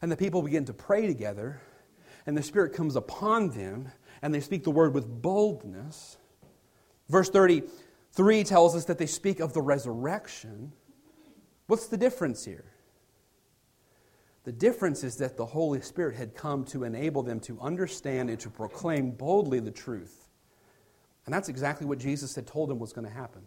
And 0.00 0.10
the 0.10 0.16
people 0.16 0.40
begin 0.42 0.64
to 0.66 0.72
pray 0.72 1.06
together 1.06 1.60
and 2.26 2.36
the 2.36 2.42
Spirit 2.42 2.72
comes 2.72 2.96
upon 2.96 3.48
them, 3.50 3.90
and 4.22 4.32
they 4.32 4.40
speak 4.40 4.64
the 4.64 4.70
word 4.70 4.94
with 4.94 5.22
boldness. 5.22 6.16
Verse 7.08 7.28
33 7.28 8.44
tells 8.44 8.76
us 8.76 8.84
that 8.84 8.98
they 8.98 9.06
speak 9.06 9.40
of 9.40 9.52
the 9.52 9.62
resurrection. 9.62 10.72
What's 11.66 11.88
the 11.88 11.96
difference 11.96 12.44
here? 12.44 12.69
The 14.44 14.52
difference 14.52 15.04
is 15.04 15.16
that 15.16 15.36
the 15.36 15.46
Holy 15.46 15.80
Spirit 15.82 16.16
had 16.16 16.34
come 16.34 16.64
to 16.66 16.84
enable 16.84 17.22
them 17.22 17.40
to 17.40 17.60
understand 17.60 18.30
and 18.30 18.40
to 18.40 18.50
proclaim 18.50 19.10
boldly 19.10 19.60
the 19.60 19.70
truth. 19.70 20.28
And 21.26 21.34
that's 21.34 21.48
exactly 21.48 21.86
what 21.86 21.98
Jesus 21.98 22.34
had 22.34 22.46
told 22.46 22.70
them 22.70 22.78
was 22.78 22.92
going 22.92 23.06
to 23.06 23.12
happen. 23.12 23.42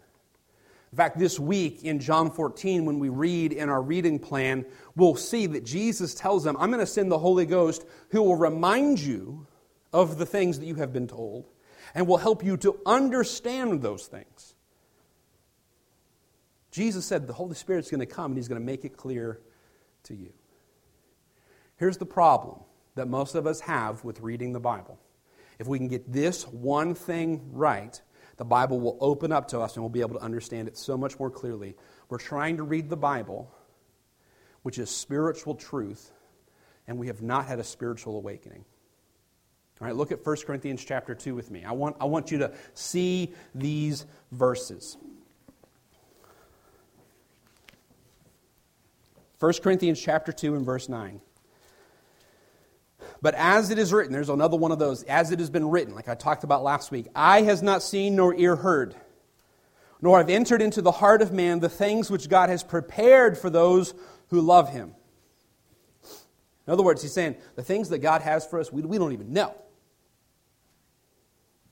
In 0.91 0.97
fact, 0.97 1.17
this 1.17 1.39
week 1.39 1.83
in 1.83 1.99
John 1.99 2.29
14, 2.29 2.85
when 2.85 2.99
we 2.99 3.09
read 3.09 3.51
in 3.51 3.67
our 3.67 3.81
reading 3.81 4.19
plan, 4.19 4.63
we'll 4.95 5.15
see 5.15 5.47
that 5.47 5.65
Jesus 5.65 6.13
tells 6.13 6.43
them, 6.43 6.55
I'm 6.59 6.69
going 6.69 6.79
to 6.79 6.85
send 6.85 7.11
the 7.11 7.17
Holy 7.17 7.47
Ghost 7.47 7.83
who 8.11 8.21
will 8.21 8.35
remind 8.35 8.99
you 8.99 9.47
of 9.91 10.19
the 10.19 10.25
things 10.27 10.59
that 10.59 10.65
you 10.67 10.75
have 10.75 10.93
been 10.93 11.07
told 11.07 11.49
and 11.95 12.07
will 12.07 12.17
help 12.17 12.43
you 12.43 12.57
to 12.57 12.79
understand 12.85 13.81
those 13.81 14.05
things. 14.05 14.53
Jesus 16.69 17.05
said 17.07 17.25
the 17.25 17.33
Holy 17.33 17.55
Spirit's 17.55 17.89
going 17.89 17.99
to 17.99 18.05
come 18.05 18.31
and 18.31 18.37
he's 18.37 18.47
going 18.47 18.61
to 18.61 18.65
make 18.65 18.85
it 18.85 18.95
clear 18.95 19.39
to 20.03 20.13
you. 20.13 20.31
Here's 21.83 21.97
the 21.97 22.05
problem 22.05 22.61
that 22.95 23.09
most 23.09 23.35
of 23.35 23.45
us 23.45 23.59
have 23.59 24.05
with 24.05 24.21
reading 24.21 24.53
the 24.53 24.59
Bible. 24.61 24.97
If 25.59 25.67
we 25.67 25.77
can 25.79 25.89
get 25.89 26.09
this 26.09 26.47
one 26.47 26.95
thing 26.95 27.49
right, 27.51 28.01
the 28.37 28.45
Bible 28.45 28.79
will 28.79 28.97
open 29.01 29.33
up 29.33 29.49
to 29.49 29.59
us 29.59 29.75
and 29.75 29.83
we'll 29.83 29.89
be 29.89 29.99
able 29.99 30.17
to 30.17 30.23
understand 30.23 30.69
it 30.69 30.77
so 30.77 30.95
much 30.95 31.19
more 31.19 31.29
clearly. 31.29 31.75
We're 32.07 32.19
trying 32.19 32.55
to 32.55 32.63
read 32.63 32.89
the 32.89 32.95
Bible, 32.95 33.53
which 34.61 34.79
is 34.79 34.89
spiritual 34.89 35.55
truth, 35.55 36.13
and 36.87 36.97
we 36.97 37.07
have 37.07 37.21
not 37.21 37.47
had 37.47 37.59
a 37.59 37.65
spiritual 37.65 38.15
awakening. 38.15 38.63
All 39.81 39.87
right, 39.87 39.93
look 39.93 40.13
at 40.13 40.25
1 40.25 40.37
Corinthians 40.47 40.85
chapter 40.85 41.13
2 41.13 41.35
with 41.35 41.51
me. 41.51 41.65
I 41.65 41.73
want, 41.73 41.97
I 41.99 42.05
want 42.05 42.31
you 42.31 42.37
to 42.37 42.53
see 42.75 43.33
these 43.53 44.05
verses. 44.31 44.95
1 49.37 49.53
Corinthians 49.61 49.99
chapter 49.99 50.31
2 50.31 50.55
and 50.55 50.65
verse 50.65 50.87
9. 50.87 51.19
But 53.23 53.35
as 53.35 53.69
it 53.69 53.79
is 53.79 53.93
written, 53.93 54.11
there's 54.11 54.27
another 54.27 54.57
one 54.57 54.73
of 54.73 54.79
those, 54.79 55.03
as 55.03 55.31
it 55.31 55.39
has 55.39 55.49
been 55.49 55.69
written, 55.69 55.95
like 55.95 56.09
I 56.09 56.13
talked 56.13 56.43
about 56.43 56.61
last 56.61 56.91
week 56.91 57.07
eye 57.15 57.43
has 57.43 57.63
not 57.63 57.81
seen 57.81 58.17
nor 58.17 58.35
ear 58.35 58.57
heard, 58.57 58.95
nor 60.01 60.17
have 60.17 60.29
entered 60.29 60.61
into 60.61 60.81
the 60.81 60.91
heart 60.91 61.21
of 61.21 61.31
man 61.31 61.61
the 61.61 61.69
things 61.69 62.11
which 62.11 62.27
God 62.27 62.49
has 62.49 62.63
prepared 62.63 63.37
for 63.37 63.49
those 63.49 63.93
who 64.27 64.41
love 64.41 64.73
him. 64.73 64.93
In 66.67 66.73
other 66.73 66.83
words, 66.83 67.01
he's 67.01 67.13
saying 67.13 67.37
the 67.55 67.63
things 67.63 67.87
that 67.89 67.99
God 67.99 68.21
has 68.21 68.45
for 68.45 68.59
us, 68.59 68.73
we, 68.73 68.81
we 68.81 68.97
don't 68.97 69.13
even 69.13 69.31
know. 69.31 69.55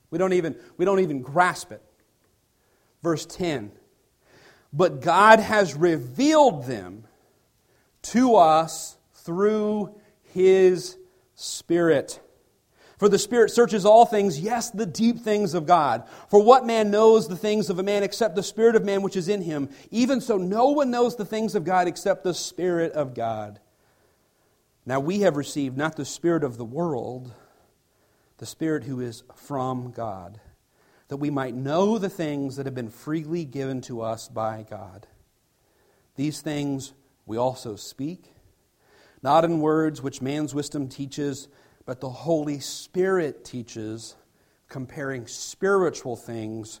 We 0.08 0.16
don't 0.16 0.32
even, 0.32 0.56
we 0.78 0.86
don't 0.86 1.00
even 1.00 1.20
grasp 1.20 1.70
it. 1.70 1.82
Verse 3.02 3.26
10 3.26 3.72
But 4.72 5.02
God 5.02 5.38
has 5.38 5.74
revealed 5.74 6.64
them 6.64 7.04
to 8.04 8.36
us 8.36 8.96
through 9.12 9.94
his 10.22 10.96
Spirit. 11.34 12.20
For 12.98 13.08
the 13.08 13.18
Spirit 13.18 13.50
searches 13.50 13.84
all 13.84 14.06
things, 14.06 14.38
yes, 14.38 14.70
the 14.70 14.86
deep 14.86 15.18
things 15.20 15.54
of 15.54 15.66
God. 15.66 16.04
For 16.30 16.40
what 16.40 16.64
man 16.64 16.90
knows 16.90 17.26
the 17.26 17.36
things 17.36 17.68
of 17.68 17.80
a 17.80 17.82
man 17.82 18.04
except 18.04 18.36
the 18.36 18.44
Spirit 18.44 18.76
of 18.76 18.84
man 18.84 19.02
which 19.02 19.16
is 19.16 19.28
in 19.28 19.42
him? 19.42 19.70
Even 19.90 20.20
so, 20.20 20.36
no 20.36 20.68
one 20.68 20.92
knows 20.92 21.16
the 21.16 21.24
things 21.24 21.54
of 21.54 21.64
God 21.64 21.88
except 21.88 22.22
the 22.22 22.32
Spirit 22.32 22.92
of 22.92 23.12
God. 23.14 23.58
Now 24.86 25.00
we 25.00 25.20
have 25.20 25.36
received 25.36 25.76
not 25.76 25.96
the 25.96 26.04
Spirit 26.04 26.44
of 26.44 26.58
the 26.58 26.64
world, 26.64 27.32
the 28.38 28.46
Spirit 28.46 28.84
who 28.84 29.00
is 29.00 29.24
from 29.34 29.90
God, 29.90 30.40
that 31.08 31.16
we 31.16 31.30
might 31.30 31.54
know 31.54 31.98
the 31.98 32.08
things 32.08 32.56
that 32.56 32.66
have 32.66 32.74
been 32.74 32.88
freely 32.88 33.44
given 33.44 33.80
to 33.82 34.02
us 34.02 34.28
by 34.28 34.64
God. 34.68 35.06
These 36.16 36.40
things 36.40 36.92
we 37.26 37.36
also 37.36 37.76
speak 37.76 38.31
not 39.22 39.44
in 39.44 39.60
words 39.60 40.02
which 40.02 40.20
man's 40.20 40.54
wisdom 40.54 40.88
teaches, 40.88 41.48
but 41.86 42.00
the 42.00 42.10
Holy 42.10 42.60
Spirit 42.60 43.44
teaches, 43.44 44.16
comparing 44.68 45.26
spiritual 45.26 46.16
things 46.16 46.80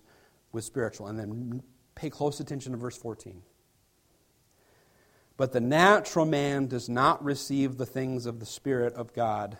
with 0.50 0.64
spiritual. 0.64 1.08
And 1.08 1.18
then 1.18 1.62
pay 1.94 2.10
close 2.10 2.40
attention 2.40 2.72
to 2.72 2.78
verse 2.78 2.96
14. 2.96 3.42
But 5.36 5.52
the 5.52 5.60
natural 5.60 6.26
man 6.26 6.66
does 6.66 6.88
not 6.88 7.24
receive 7.24 7.76
the 7.76 7.86
things 7.86 8.26
of 8.26 8.40
the 8.40 8.46
Spirit 8.46 8.94
of 8.94 9.12
God, 9.12 9.56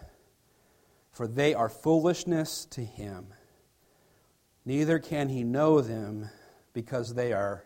for 1.11 1.27
they 1.27 1.55
are 1.55 1.68
foolishness 1.68 2.64
to 2.66 2.83
him. 2.83 3.27
Neither 4.64 4.99
can 4.99 5.29
he 5.29 5.42
know 5.45 5.81
them 5.81 6.31
because 6.73 7.14
they 7.14 7.33
are 7.33 7.64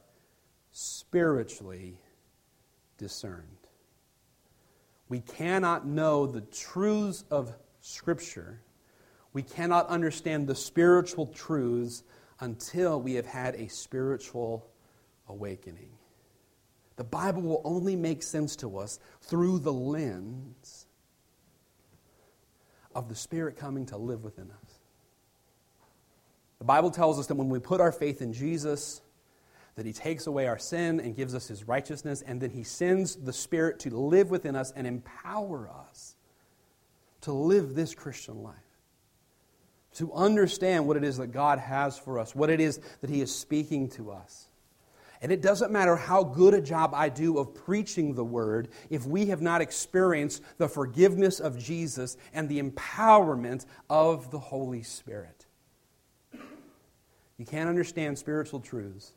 spiritually 0.73 1.99
discerned. 2.97 3.56
We 5.09 5.21
cannot 5.21 5.87
know 5.87 6.27
the 6.27 6.41
truths 6.41 7.25
of 7.31 7.55
Scripture. 7.81 8.61
We 9.33 9.43
cannot 9.43 9.89
understand 9.89 10.47
the 10.47 10.55
spiritual 10.55 11.27
truths 11.27 12.03
until 12.41 13.01
we 13.01 13.15
have 13.15 13.27
had 13.27 13.55
a 13.55 13.69
spiritual 13.69 14.67
awakening. 15.29 15.91
The 16.97 17.05
Bible 17.05 17.43
will 17.43 17.63
only 17.65 17.95
make 17.95 18.23
sense 18.23 18.57
to 18.57 18.79
us 18.79 18.99
through 19.21 19.61
the 19.61 19.73
lens 19.73 20.87
of 22.95 23.09
the 23.09 23.15
Spirit 23.15 23.57
coming 23.57 23.87
to 23.87 23.97
live 23.99 24.25
within 24.25 24.51
us. 24.51 24.81
The 26.59 26.65
Bible 26.65 26.91
tells 26.91 27.19
us 27.19 27.27
that 27.27 27.35
when 27.35 27.51
we 27.51 27.59
put 27.59 27.81
our 27.81 27.93
faith 27.93 28.23
in 28.23 28.33
Jesus, 28.33 29.03
that 29.77 29.87
He 29.87 29.93
takes 29.93 30.27
away 30.27 30.47
our 30.47 30.59
sin 30.59 31.01
and 31.01 31.15
gives 31.15 31.35
us 31.35 31.49
His 31.49 31.69
righteousness, 31.69 32.23
and 32.23 32.41
then 32.41 32.51
He 32.51 32.65
sends 32.65 33.15
the 33.15 33.33
Spirit 33.33 33.79
to 33.81 33.91
live 33.91 34.31
within 34.31 34.57
us 34.57 34.73
and 34.75 34.87
empower 34.87 35.69
us 35.69 36.17
to 37.23 37.33
live 37.33 37.75
this 37.75 37.95
Christian 37.95 38.43
life. 38.43 38.57
To 39.95 40.13
understand 40.13 40.87
what 40.87 40.97
it 40.97 41.05
is 41.05 41.19
that 41.19 41.29
God 41.29 41.59
has 41.59 41.99
for 41.99 42.19
us, 42.19 42.35
what 42.35 42.51
it 42.51 42.61
is 42.61 42.81
that 43.01 43.11
He 43.11 43.21
is 43.21 43.35
speaking 43.35 43.89
to 43.91 44.11
us. 44.11 44.49
And 45.23 45.33
it 45.33 45.41
doesn't 45.41 45.73
matter 45.73 45.97
how 45.97 46.23
good 46.23 46.53
a 46.53 46.61
job 46.61 46.93
I 46.95 47.09
do 47.09 47.39
of 47.39 47.55
preaching 47.55 48.15
the 48.15 48.25
word 48.25 48.69
if 48.91 49.07
we 49.07 49.27
have 49.27 49.41
not 49.41 49.63
experienced 49.63 50.43
the 50.59 50.69
forgiveness 50.69 51.41
of 51.41 51.59
Jesus 51.59 52.19
and 52.35 52.49
the 52.49 52.63
empowerment 52.63 53.65
of 53.89 54.31
the 54.31 54.39
Holy 54.39 54.83
Spirit. 54.83 55.47
You 57.39 57.47
can't 57.47 57.69
understand 57.69 58.19
spiritual 58.19 58.61
truths 58.61 59.13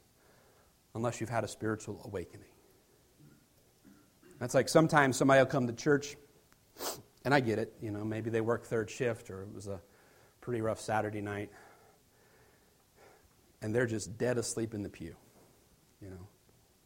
unless 0.95 1.19
you've 1.19 1.29
had 1.29 1.43
a 1.43 1.47
spiritual 1.47 2.01
awakening. 2.05 2.47
That's 4.39 4.53
like 4.53 4.69
sometimes 4.69 5.17
somebody 5.17 5.39
will 5.39 5.47
come 5.47 5.67
to 5.67 5.73
church, 5.73 6.15
and 7.25 7.33
I 7.33 7.39
get 7.41 7.59
it, 7.59 7.73
you 7.81 7.91
know, 7.91 8.05
maybe 8.05 8.29
they 8.29 8.41
work 8.41 8.65
third 8.65 8.89
shift 8.89 9.29
or 9.29 9.43
it 9.43 9.53
was 9.53 9.67
a 9.67 9.81
pretty 10.41 10.61
rough 10.61 10.79
Saturday 10.79 11.21
night, 11.21 11.49
and 13.61 13.75
they're 13.75 13.85
just 13.85 14.17
dead 14.17 14.37
asleep 14.37 14.73
in 14.73 14.81
the 14.81 14.89
pew, 14.89 15.15
you 16.01 16.09
know. 16.09 16.27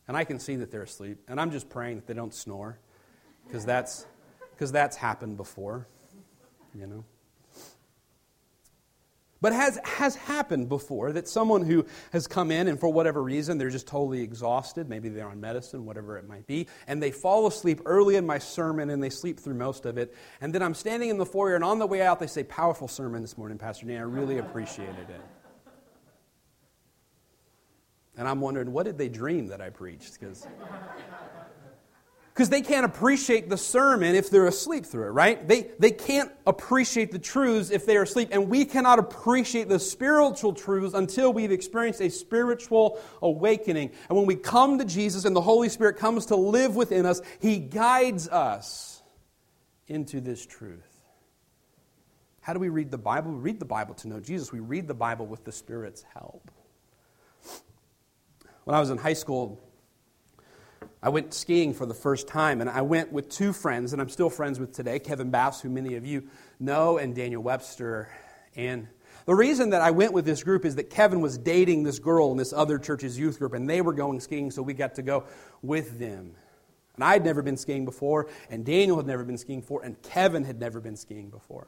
And 0.07 0.17
I 0.17 0.23
can 0.23 0.39
see 0.39 0.55
that 0.57 0.71
they're 0.71 0.83
asleep, 0.83 1.19
and 1.27 1.39
I'm 1.39 1.51
just 1.51 1.69
praying 1.69 1.95
that 1.97 2.07
they 2.07 2.13
don't 2.13 2.33
snore, 2.33 2.79
because 3.45 3.65
that's, 3.65 4.05
because 4.51 4.71
that's 4.71 4.97
happened 4.97 5.37
before, 5.37 5.87
you 6.73 6.87
know. 6.87 7.05
But 9.43 9.51
has 9.51 9.77
has 9.83 10.15
happened 10.15 10.69
before 10.69 11.11
that 11.11 11.27
someone 11.27 11.65
who 11.65 11.85
has 12.13 12.27
come 12.27 12.49
in 12.49 12.69
and 12.69 12.79
for 12.79 12.87
whatever 12.87 13.21
reason 13.21 13.57
they're 13.57 13.69
just 13.69 13.87
totally 13.87 14.21
exhausted, 14.21 14.87
maybe 14.87 15.09
they're 15.09 15.27
on 15.27 15.41
medicine, 15.41 15.85
whatever 15.85 16.17
it 16.17 16.29
might 16.29 16.47
be, 16.47 16.67
and 16.87 17.03
they 17.03 17.11
fall 17.11 17.45
asleep 17.45 17.81
early 17.85 18.15
in 18.15 18.25
my 18.25 18.37
sermon 18.37 18.89
and 18.89 19.03
they 19.03 19.09
sleep 19.09 19.37
through 19.37 19.55
most 19.55 19.85
of 19.85 19.97
it. 19.97 20.15
And 20.39 20.55
then 20.55 20.63
I'm 20.63 20.73
standing 20.73 21.09
in 21.09 21.17
the 21.17 21.25
foyer 21.25 21.55
and 21.55 21.63
on 21.65 21.77
the 21.77 21.85
way 21.85 22.01
out 22.01 22.21
they 22.21 22.27
say, 22.27 22.45
Powerful 22.45 22.87
sermon 22.87 23.21
this 23.21 23.37
morning, 23.37 23.57
Pastor 23.57 23.85
Dan. 23.85 23.97
I 23.97 24.03
really 24.03 24.37
appreciated 24.37 25.09
it. 25.09 25.21
And 28.15 28.29
I'm 28.29 28.39
wondering, 28.39 28.71
what 28.71 28.85
did 28.85 28.97
they 28.97 29.09
dream 29.09 29.47
that 29.47 29.59
I 29.59 29.71
preached? 29.71 30.17
Because 30.17 30.47
Because 32.33 32.49
they 32.49 32.61
can't 32.61 32.83
appreciate 32.83 33.47
the 33.47 33.57
sermon 33.57 34.15
if 34.15 34.31
they're 34.31 34.47
asleep 34.47 34.87
through 34.87 35.05
it, 35.05 35.11
right? 35.11 35.47
They, 35.47 35.69
they 35.77 35.91
can't 35.91 36.31
appreciate 36.47 37.11
the 37.11 37.19
truths 37.19 37.69
if 37.69 37.85
they 37.85 37.95
are 37.95 38.01
asleep. 38.01 38.29
And 38.31 38.49
we 38.49 38.65
cannot 38.65 38.97
appreciate 38.97 39.69
the 39.69 39.77
spiritual 39.77 40.53
truths 40.53 40.95
until 40.95 41.31
we've 41.31 41.51
experienced 41.51 42.01
a 42.01 42.09
spiritual 42.09 42.99
awakening. 43.21 43.91
And 44.09 44.17
when 44.17 44.25
we 44.25 44.35
come 44.35 44.79
to 44.79 44.85
Jesus 44.85 45.25
and 45.25 45.35
the 45.35 45.41
Holy 45.41 45.69
Spirit 45.69 45.97
comes 45.97 46.25
to 46.27 46.35
live 46.35 46.75
within 46.75 47.05
us, 47.05 47.21
He 47.39 47.59
guides 47.59 48.27
us 48.27 49.03
into 49.87 50.19
this 50.19 50.43
truth. 50.43 50.89
How 52.41 52.53
do 52.53 52.59
we 52.59 52.69
read 52.69 52.89
the 52.89 52.97
Bible? 52.97 53.31
We 53.31 53.37
read 53.37 53.59
the 53.59 53.65
Bible 53.65 53.93
to 53.95 54.07
know 54.07 54.19
Jesus. 54.19 54.51
We 54.51 54.59
read 54.59 54.87
the 54.87 54.95
Bible 54.95 55.27
with 55.27 55.43
the 55.43 55.51
Spirit's 55.51 56.03
help. 56.15 56.49
When 58.63 58.75
I 58.75 58.79
was 58.79 58.89
in 58.89 58.97
high 58.97 59.13
school, 59.13 59.61
I 61.03 61.09
went 61.09 61.33
skiing 61.33 61.73
for 61.73 61.85
the 61.85 61.93
first 61.93 62.29
time, 62.29 62.61
and 62.61 62.69
I 62.69 62.81
went 62.81 63.11
with 63.11 63.27
two 63.27 63.51
friends, 63.51 63.91
and 63.91 64.01
I'm 64.01 64.07
still 64.07 64.29
friends 64.29 64.57
with 64.57 64.71
today 64.71 64.99
Kevin 64.99 65.31
Bass, 65.31 65.59
who 65.59 65.69
many 65.69 65.95
of 65.95 66.05
you 66.05 66.29
know, 66.61 66.97
and 66.97 67.13
Daniel 67.13 67.43
Webster. 67.43 68.07
And 68.55 68.87
the 69.25 69.35
reason 69.35 69.71
that 69.71 69.81
I 69.81 69.91
went 69.91 70.13
with 70.13 70.23
this 70.23 70.45
group 70.45 70.63
is 70.63 70.77
that 70.77 70.89
Kevin 70.89 71.19
was 71.19 71.37
dating 71.37 71.83
this 71.83 71.99
girl 71.99 72.31
in 72.31 72.37
this 72.37 72.53
other 72.53 72.79
church's 72.79 73.19
youth 73.19 73.37
group, 73.37 73.51
and 73.51 73.69
they 73.69 73.81
were 73.81 73.91
going 73.91 74.21
skiing, 74.21 74.49
so 74.49 74.61
we 74.61 74.73
got 74.73 74.95
to 74.95 75.01
go 75.01 75.25
with 75.61 75.99
them. 75.99 76.37
And 76.95 77.03
I 77.03 77.11
had 77.11 77.25
never 77.25 77.41
been 77.41 77.57
skiing 77.57 77.83
before, 77.83 78.29
and 78.49 78.65
Daniel 78.65 78.95
had 78.95 79.05
never 79.05 79.25
been 79.25 79.37
skiing 79.37 79.59
before, 79.59 79.83
and 79.83 80.01
Kevin 80.03 80.45
had 80.45 80.57
never 80.57 80.79
been 80.79 80.95
skiing 80.95 81.29
before. 81.29 81.67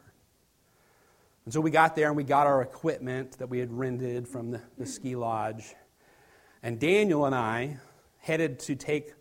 And 1.43 1.53
so 1.53 1.59
we 1.59 1.71
got 1.71 1.97
there 1.97 2.07
and 2.07 2.15
we 2.15 2.23
got 2.23 2.47
our 2.47 2.61
equipment 2.61 3.37
that 3.39 3.49
we 3.49 3.59
had 3.59 3.73
rented 3.73 4.29
from 4.29 4.51
the, 4.51 4.61
the 4.77 4.85
ski 4.85 5.17
lodge. 5.17 5.75
And 6.63 6.79
Daniel 6.79 7.25
and 7.25 7.35
I 7.35 7.79
headed 8.17 8.59
to 8.59 8.75
take 8.75 9.13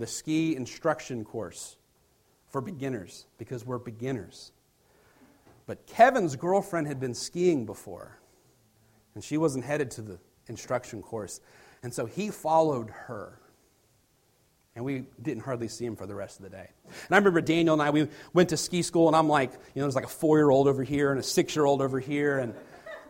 the 0.00 0.06
ski 0.06 0.56
instruction 0.56 1.24
course 1.24 1.76
for 2.48 2.60
beginners 2.60 3.26
because 3.38 3.64
we're 3.64 3.78
beginners. 3.78 4.50
But 5.66 5.86
Kevin's 5.86 6.34
girlfriend 6.36 6.88
had 6.88 6.98
been 6.98 7.14
skiing 7.14 7.66
before, 7.66 8.18
and 9.14 9.22
she 9.22 9.36
wasn't 9.36 9.64
headed 9.64 9.90
to 9.92 10.02
the 10.02 10.18
instruction 10.48 11.02
course. 11.02 11.40
And 11.82 11.94
so 11.94 12.06
he 12.06 12.30
followed 12.30 12.90
her. 12.90 13.38
And 14.74 14.84
we 14.84 15.04
didn't 15.20 15.42
hardly 15.42 15.68
see 15.68 15.84
him 15.84 15.96
for 15.96 16.06
the 16.06 16.14
rest 16.14 16.38
of 16.38 16.44
the 16.44 16.50
day. 16.50 16.70
And 16.86 17.12
I 17.12 17.16
remember 17.16 17.40
Daniel 17.40 17.74
and 17.74 17.82
I, 17.82 17.90
we 17.90 18.08
went 18.32 18.48
to 18.48 18.56
ski 18.56 18.82
school, 18.82 19.06
and 19.06 19.16
I'm 19.16 19.28
like, 19.28 19.52
you 19.52 19.58
know, 19.76 19.82
there's 19.82 19.94
like 19.96 20.04
a 20.04 20.08
four 20.08 20.38
year 20.38 20.50
old 20.50 20.66
over 20.66 20.82
here 20.82 21.10
and 21.10 21.20
a 21.20 21.22
six 21.22 21.54
year 21.54 21.66
old 21.66 21.82
over 21.82 22.00
here. 22.00 22.38
And 22.38 22.54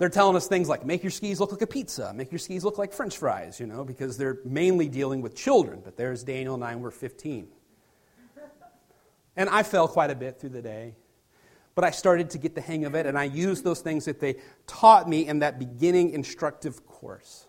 they're 0.01 0.09
telling 0.09 0.35
us 0.35 0.49
things 0.49 0.67
like 0.67 0.87
make 0.87 1.03
your 1.03 1.11
skis 1.11 1.41
look 1.41 1.53
like 1.53 1.61
a 1.61 1.67
pizza, 1.67 2.11
make 2.15 2.33
your 2.33 2.39
skis 2.39 2.65
look 2.65 2.79
like 2.79 2.95
french 2.95 3.19
fries, 3.19 3.61
you 3.61 3.67
know, 3.67 3.85
because 3.85 4.17
they're 4.17 4.39
mainly 4.47 4.89
dealing 4.89 5.21
with 5.21 5.37
children. 5.37 5.83
But 5.85 5.99
there's 5.99 6.25
Daniel 6.25 6.55
and 6.55 6.65
I, 6.65 6.73
and 6.73 6.81
we're 6.81 6.91
15. 6.91 7.47
And 9.37 9.51
I 9.51 9.63
fell 9.63 9.87
quite 9.87 10.11
a 10.11 10.15
bit 10.15 10.41
through 10.41 10.51
the 10.51 10.63
day. 10.63 10.95
But 11.75 11.85
I 11.85 11.91
started 11.91 12.31
to 12.31 12.39
get 12.39 12.55
the 12.55 12.63
hang 12.63 12.87
of 12.87 12.95
it, 12.95 13.05
and 13.05 13.19
I 13.19 13.25
used 13.25 13.63
those 13.63 13.81
things 13.83 14.07
that 14.07 14.21
they 14.21 14.37
taught 14.67 15.07
me 15.07 15.29
in 15.29 15.41
that 15.41 15.59
beginning 15.59 16.13
instructive 16.13 16.87
course. 16.87 17.47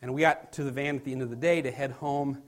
And 0.00 0.14
we 0.14 0.20
got 0.20 0.52
to 0.52 0.62
the 0.62 0.70
van 0.70 0.94
at 0.94 1.04
the 1.04 1.10
end 1.10 1.22
of 1.22 1.30
the 1.30 1.36
day 1.36 1.60
to 1.60 1.72
head 1.72 1.90
home, 1.90 2.40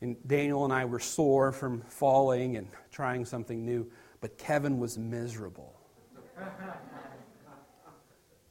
and 0.00 0.16
Daniel 0.24 0.62
and 0.62 0.72
I 0.72 0.84
were 0.84 1.00
sore 1.00 1.50
from 1.50 1.80
falling 1.88 2.58
and 2.58 2.68
trying 2.92 3.24
something 3.24 3.64
new, 3.64 3.90
but 4.20 4.38
Kevin 4.38 4.78
was 4.78 4.96
miserable 4.96 5.74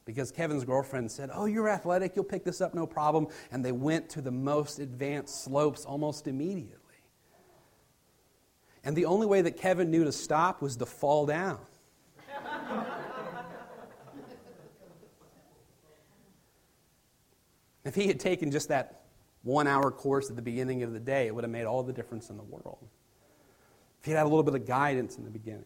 because 0.06 0.30
Kevin's 0.30 0.64
girlfriend 0.64 1.10
said, 1.10 1.28
Oh, 1.34 1.44
you're 1.44 1.68
athletic, 1.68 2.12
you'll 2.16 2.24
pick 2.24 2.44
this 2.44 2.62
up, 2.62 2.72
no 2.72 2.86
problem. 2.86 3.26
And 3.50 3.62
they 3.62 3.72
went 3.72 4.08
to 4.10 4.22
the 4.22 4.30
most 4.30 4.78
advanced 4.78 5.44
slopes 5.44 5.84
almost 5.84 6.26
immediately. 6.28 6.80
And 8.84 8.96
the 8.96 9.04
only 9.04 9.26
way 9.26 9.42
that 9.42 9.56
Kevin 9.58 9.90
knew 9.90 10.04
to 10.04 10.12
stop 10.12 10.62
was 10.62 10.76
to 10.76 10.86
fall 10.86 11.26
down. 11.26 11.58
if 17.84 17.96
he 17.96 18.06
had 18.06 18.20
taken 18.20 18.52
just 18.52 18.68
that 18.68 19.02
one 19.42 19.66
hour 19.66 19.90
course 19.90 20.30
at 20.30 20.36
the 20.36 20.42
beginning 20.42 20.84
of 20.84 20.92
the 20.92 21.00
day, 21.00 21.26
it 21.26 21.34
would 21.34 21.42
have 21.42 21.50
made 21.50 21.64
all 21.64 21.82
the 21.82 21.92
difference 21.92 22.30
in 22.30 22.36
the 22.36 22.44
world. 22.44 22.78
If 24.00 24.04
he 24.06 24.12
had 24.12 24.18
had 24.18 24.26
a 24.26 24.28
little 24.28 24.44
bit 24.44 24.54
of 24.54 24.66
guidance 24.66 25.18
in 25.18 25.24
the 25.24 25.30
beginning. 25.30 25.64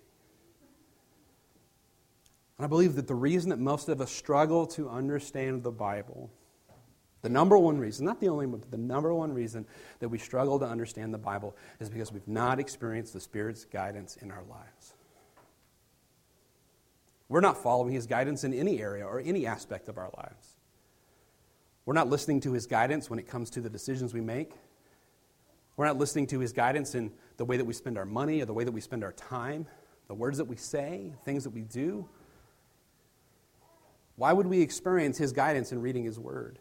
And 2.60 2.66
I 2.66 2.68
believe 2.68 2.96
that 2.96 3.08
the 3.08 3.14
reason 3.14 3.48
that 3.48 3.58
most 3.58 3.88
of 3.88 4.02
us 4.02 4.12
struggle 4.12 4.66
to 4.66 4.90
understand 4.90 5.62
the 5.62 5.70
Bible, 5.70 6.30
the 7.22 7.30
number 7.30 7.56
one 7.56 7.78
reason, 7.78 8.04
not 8.04 8.20
the 8.20 8.28
only 8.28 8.44
one, 8.44 8.60
but 8.60 8.70
the 8.70 8.76
number 8.76 9.14
one 9.14 9.32
reason 9.32 9.64
that 10.00 10.10
we 10.10 10.18
struggle 10.18 10.58
to 10.58 10.66
understand 10.66 11.14
the 11.14 11.18
Bible 11.18 11.56
is 11.78 11.88
because 11.88 12.12
we've 12.12 12.28
not 12.28 12.60
experienced 12.60 13.14
the 13.14 13.20
Spirit's 13.20 13.64
guidance 13.64 14.16
in 14.16 14.30
our 14.30 14.42
lives. 14.50 14.92
We're 17.30 17.40
not 17.40 17.56
following 17.56 17.94
His 17.94 18.06
guidance 18.06 18.44
in 18.44 18.52
any 18.52 18.82
area 18.82 19.06
or 19.06 19.20
any 19.20 19.46
aspect 19.46 19.88
of 19.88 19.96
our 19.96 20.10
lives. 20.18 20.58
We're 21.86 21.94
not 21.94 22.10
listening 22.10 22.40
to 22.42 22.52
His 22.52 22.66
guidance 22.66 23.08
when 23.08 23.18
it 23.18 23.26
comes 23.26 23.48
to 23.52 23.62
the 23.62 23.70
decisions 23.70 24.12
we 24.12 24.20
make. 24.20 24.52
We're 25.78 25.86
not 25.86 25.96
listening 25.96 26.26
to 26.26 26.40
His 26.40 26.52
guidance 26.52 26.94
in 26.94 27.10
the 27.38 27.46
way 27.46 27.56
that 27.56 27.64
we 27.64 27.72
spend 27.72 27.96
our 27.96 28.04
money 28.04 28.42
or 28.42 28.44
the 28.44 28.52
way 28.52 28.64
that 28.64 28.72
we 28.72 28.82
spend 28.82 29.02
our 29.02 29.12
time, 29.12 29.66
the 30.08 30.14
words 30.14 30.36
that 30.36 30.44
we 30.44 30.56
say, 30.56 31.14
things 31.24 31.44
that 31.44 31.54
we 31.54 31.62
do. 31.62 32.06
Why 34.20 34.34
would 34.34 34.48
we 34.48 34.60
experience 34.60 35.16
His 35.16 35.32
guidance 35.32 35.72
in 35.72 35.80
reading 35.80 36.04
His 36.04 36.18
Word? 36.18 36.58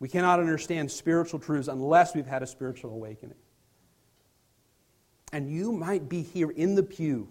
We 0.00 0.08
cannot 0.08 0.40
understand 0.40 0.90
spiritual 0.90 1.38
truths 1.38 1.68
unless 1.68 2.12
we've 2.12 2.26
had 2.26 2.42
a 2.42 2.46
spiritual 2.48 2.90
awakening. 2.90 3.36
And 5.32 5.48
you 5.48 5.70
might 5.70 6.08
be 6.08 6.22
here 6.22 6.50
in 6.50 6.74
the 6.74 6.82
pew 6.82 7.28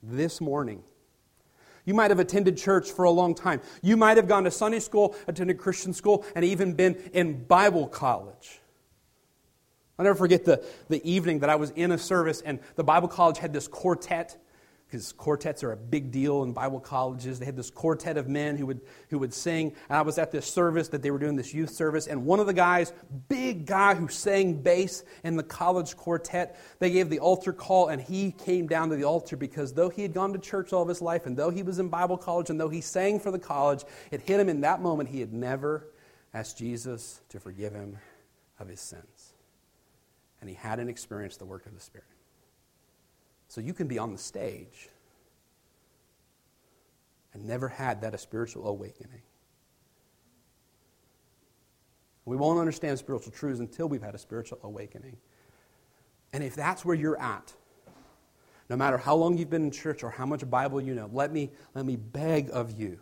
this 0.00 0.40
morning. 0.40 0.84
You 1.84 1.94
might 1.94 2.12
have 2.12 2.20
attended 2.20 2.56
church 2.56 2.92
for 2.92 3.04
a 3.04 3.10
long 3.10 3.34
time. 3.34 3.60
You 3.82 3.96
might 3.96 4.18
have 4.18 4.28
gone 4.28 4.44
to 4.44 4.52
Sunday 4.52 4.78
school, 4.78 5.16
attended 5.26 5.58
Christian 5.58 5.92
school, 5.92 6.24
and 6.36 6.44
even 6.44 6.74
been 6.74 6.94
in 7.12 7.42
Bible 7.42 7.88
college. 7.88 8.60
I'll 9.98 10.04
never 10.04 10.14
forget 10.14 10.44
the, 10.44 10.64
the 10.88 11.04
evening 11.10 11.40
that 11.40 11.50
I 11.50 11.56
was 11.56 11.70
in 11.70 11.90
a 11.90 11.98
service, 11.98 12.40
and 12.40 12.60
the 12.76 12.84
Bible 12.84 13.08
college 13.08 13.38
had 13.38 13.52
this 13.52 13.66
quartet 13.66 14.36
because 14.88 15.12
quartets 15.12 15.62
are 15.62 15.72
a 15.72 15.76
big 15.76 16.10
deal 16.10 16.44
in 16.44 16.54
Bible 16.54 16.80
colleges. 16.80 17.38
They 17.38 17.44
had 17.44 17.56
this 17.56 17.70
quartet 17.70 18.16
of 18.16 18.26
men 18.26 18.56
who 18.56 18.64
would, 18.64 18.80
who 19.10 19.18
would 19.18 19.34
sing. 19.34 19.74
And 19.90 19.98
I 19.98 20.00
was 20.00 20.16
at 20.16 20.32
this 20.32 20.46
service 20.46 20.88
that 20.88 21.02
they 21.02 21.10
were 21.10 21.18
doing, 21.18 21.36
this 21.36 21.52
youth 21.52 21.70
service. 21.70 22.06
And 22.06 22.24
one 22.24 22.40
of 22.40 22.46
the 22.46 22.54
guys, 22.54 22.94
big 23.28 23.66
guy 23.66 23.94
who 23.94 24.08
sang 24.08 24.62
bass 24.62 25.04
in 25.24 25.36
the 25.36 25.42
college 25.42 25.94
quartet, 25.94 26.58
they 26.78 26.90
gave 26.90 27.10
the 27.10 27.18
altar 27.18 27.52
call 27.52 27.88
and 27.88 28.00
he 28.00 28.32
came 28.32 28.66
down 28.66 28.88
to 28.88 28.96
the 28.96 29.04
altar 29.04 29.36
because 29.36 29.74
though 29.74 29.90
he 29.90 30.00
had 30.00 30.14
gone 30.14 30.32
to 30.32 30.38
church 30.38 30.72
all 30.72 30.80
of 30.80 30.88
his 30.88 31.02
life 31.02 31.26
and 31.26 31.36
though 31.36 31.50
he 31.50 31.62
was 31.62 31.78
in 31.78 31.90
Bible 31.90 32.16
college 32.16 32.48
and 32.48 32.58
though 32.58 32.70
he 32.70 32.80
sang 32.80 33.20
for 33.20 33.30
the 33.30 33.38
college, 33.38 33.84
it 34.10 34.22
hit 34.22 34.40
him 34.40 34.48
in 34.48 34.62
that 34.62 34.80
moment 34.80 35.10
he 35.10 35.20
had 35.20 35.34
never 35.34 35.86
asked 36.32 36.56
Jesus 36.56 37.20
to 37.28 37.38
forgive 37.38 37.74
him 37.74 37.98
of 38.58 38.68
his 38.68 38.80
sins. 38.80 39.34
And 40.40 40.48
he 40.48 40.56
hadn't 40.56 40.88
experienced 40.88 41.40
the 41.40 41.46
work 41.46 41.66
of 41.66 41.74
the 41.74 41.80
Spirit. 41.80 42.06
So 43.48 43.62
you 43.62 43.72
can 43.72 43.88
be 43.88 43.98
on 43.98 44.12
the 44.12 44.18
stage 44.18 44.88
and 47.32 47.46
never 47.46 47.68
had 47.68 48.02
that 48.02 48.14
a 48.14 48.18
spiritual 48.18 48.68
awakening. 48.68 49.22
We 52.26 52.36
won't 52.36 52.60
understand 52.60 52.98
spiritual 52.98 53.32
truths 53.32 53.60
until 53.60 53.88
we've 53.88 54.02
had 54.02 54.14
a 54.14 54.18
spiritual 54.18 54.58
awakening. 54.62 55.16
And 56.34 56.44
if 56.44 56.54
that's 56.54 56.84
where 56.84 56.94
you're 56.94 57.18
at, 57.18 57.54
no 58.68 58.76
matter 58.76 58.98
how 58.98 59.14
long 59.14 59.38
you've 59.38 59.48
been 59.48 59.64
in 59.64 59.70
church 59.70 60.02
or 60.02 60.10
how 60.10 60.26
much 60.26 60.48
Bible 60.48 60.78
you 60.78 60.94
know, 60.94 61.08
let 61.10 61.32
me, 61.32 61.50
let 61.74 61.86
me 61.86 61.96
beg 61.96 62.50
of 62.52 62.78
you. 62.78 63.00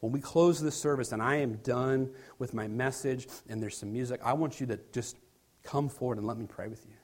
When 0.00 0.10
we 0.10 0.20
close 0.20 0.58
this 0.58 0.74
service 0.74 1.12
and 1.12 1.22
I 1.22 1.36
am 1.36 1.56
done 1.56 2.10
with 2.38 2.54
my 2.54 2.66
message 2.66 3.28
and 3.50 3.62
there's 3.62 3.76
some 3.76 3.92
music, 3.92 4.20
I 4.24 4.32
want 4.32 4.58
you 4.58 4.66
to 4.68 4.80
just 4.92 5.18
come 5.62 5.90
forward 5.90 6.16
and 6.16 6.26
let 6.26 6.38
me 6.38 6.46
pray 6.46 6.68
with 6.68 6.86
you 6.86 6.94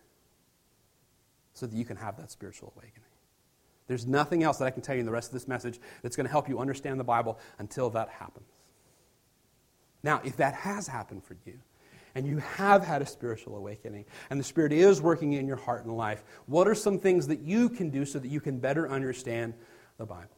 so 1.55 1.67
that 1.67 1.77
you 1.77 1.85
can 1.85 1.97
have 1.97 2.17
that 2.17 2.31
spiritual 2.31 2.73
awakening. 2.77 3.05
There's 3.87 4.07
nothing 4.07 4.45
else 4.45 4.59
that 4.59 4.67
I 4.67 4.71
can 4.71 4.83
tell 4.83 4.95
you 4.95 5.01
in 5.01 5.07
the 5.07 5.13
rest 5.13 5.31
of 5.31 5.35
this 5.35 5.49
message 5.49 5.81
that's 6.03 6.15
going 6.15 6.27
to 6.27 6.31
help 6.31 6.49
you 6.49 6.61
understand 6.61 7.01
the 7.01 7.05
Bible 7.05 7.39
until 7.59 7.91
that 7.91 8.09
happens. 8.09 8.47
Now, 10.03 10.21
if 10.25 10.37
that 10.37 10.55
has 10.55 10.87
happened 10.87 11.25
for 11.25 11.37
you, 11.45 11.59
and 12.15 12.27
you 12.27 12.39
have 12.39 12.85
had 12.85 13.03
a 13.03 13.07
spiritual 13.07 13.57
awakening, 13.57 14.05
and 14.31 14.39
the 14.39 14.45
Spirit 14.45 14.73
is 14.73 15.01
working 15.01 15.33
in 15.35 15.47
your 15.47 15.57
heart 15.57 15.85
and 15.85 15.97
life, 15.97 16.23
what 16.47 16.67
are 16.67 16.75
some 16.75 16.99
things 16.99 17.27
that 17.29 17.41
you 17.41 17.69
can 17.69 17.91
do 17.91 18.05
so 18.05 18.19
that 18.19 18.29
you 18.29 18.41
can 18.41 18.59
better 18.59 18.89
understand 18.89 19.55
the 19.99 20.07
Bible? 20.07 20.37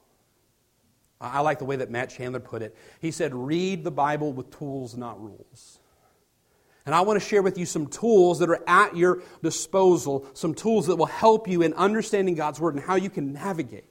I 1.21 1.41
like 1.41 1.59
the 1.59 1.65
way 1.65 1.77
that 1.77 1.91
Matt 1.91 2.11
Chandler 2.11 2.41
put 2.41 2.63
it. 2.63 2.77
He 3.01 3.11
said, 3.11 3.35
Read 3.35 3.85
the 3.85 3.91
Bible 3.91 4.33
with 4.33 4.51
tools, 4.51 4.97
not 4.97 5.23
rules. 5.23 5.79
And 6.85 6.95
I 6.95 7.03
want 7.03 7.21
to 7.21 7.27
share 7.27 7.43
with 7.43 7.59
you 7.59 7.67
some 7.67 7.87
tools 7.87 8.41
that 8.41 8.51
are 8.51 8.63
at 8.67 8.97
your 8.97 9.23
disposal, 9.43 10.27
some 10.35 10.55
tools 10.55 10.89
that 10.89 10.97
will 10.97 11.07
help 11.07 11.47
you 11.47 11.63
in 11.63 11.75
understanding 11.75 12.35
God's 12.35 12.61
Word 12.61 12.75
and 12.75 12.83
how 12.83 12.97
you 12.97 13.09
can 13.09 13.33
navigate. 13.33 13.85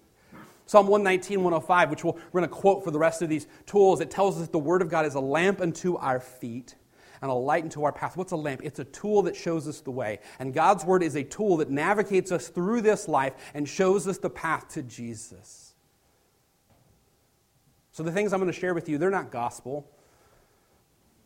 Psalm 0.65 0.87
119, 0.87 1.43
105, 1.43 1.89
which 1.89 2.03
we're 2.03 2.13
going 2.31 2.43
to 2.43 2.47
quote 2.47 2.83
for 2.83 2.91
the 2.91 2.99
rest 2.99 3.21
of 3.21 3.29
these 3.29 3.47
tools, 3.65 4.01
it 4.01 4.09
tells 4.09 4.35
us 4.35 4.43
that 4.43 4.51
the 4.51 4.59
Word 4.59 4.81
of 4.81 4.89
God 4.89 5.05
is 5.05 5.15
a 5.15 5.19
lamp 5.19 5.61
unto 5.61 5.95
our 5.97 6.19
feet 6.19 6.75
and 7.21 7.29
a 7.29 7.33
light 7.33 7.63
unto 7.63 7.83
our 7.83 7.91
path. 7.91 8.17
What's 8.17 8.31
a 8.31 8.37
lamp? 8.37 8.61
It's 8.63 8.79
a 8.79 8.85
tool 8.85 9.23
that 9.23 9.35
shows 9.35 9.67
us 9.67 9.81
the 9.81 9.91
way. 9.91 10.19
And 10.39 10.53
God's 10.53 10.83
Word 10.83 11.03
is 11.03 11.15
a 11.15 11.23
tool 11.23 11.57
that 11.57 11.69
navigates 11.69 12.31
us 12.31 12.47
through 12.47 12.81
this 12.81 13.07
life 13.07 13.33
and 13.53 13.67
shows 13.67 14.07
us 14.07 14.17
the 14.17 14.29
path 14.29 14.69
to 14.69 14.81
Jesus. 14.81 15.75
So 17.91 18.03
the 18.03 18.11
things 18.11 18.33
I'm 18.33 18.39
going 18.39 18.51
to 18.51 18.57
share 18.57 18.73
with 18.73 18.89
you, 18.89 18.97
they're 18.97 19.09
not 19.09 19.31
gospel. 19.31 19.89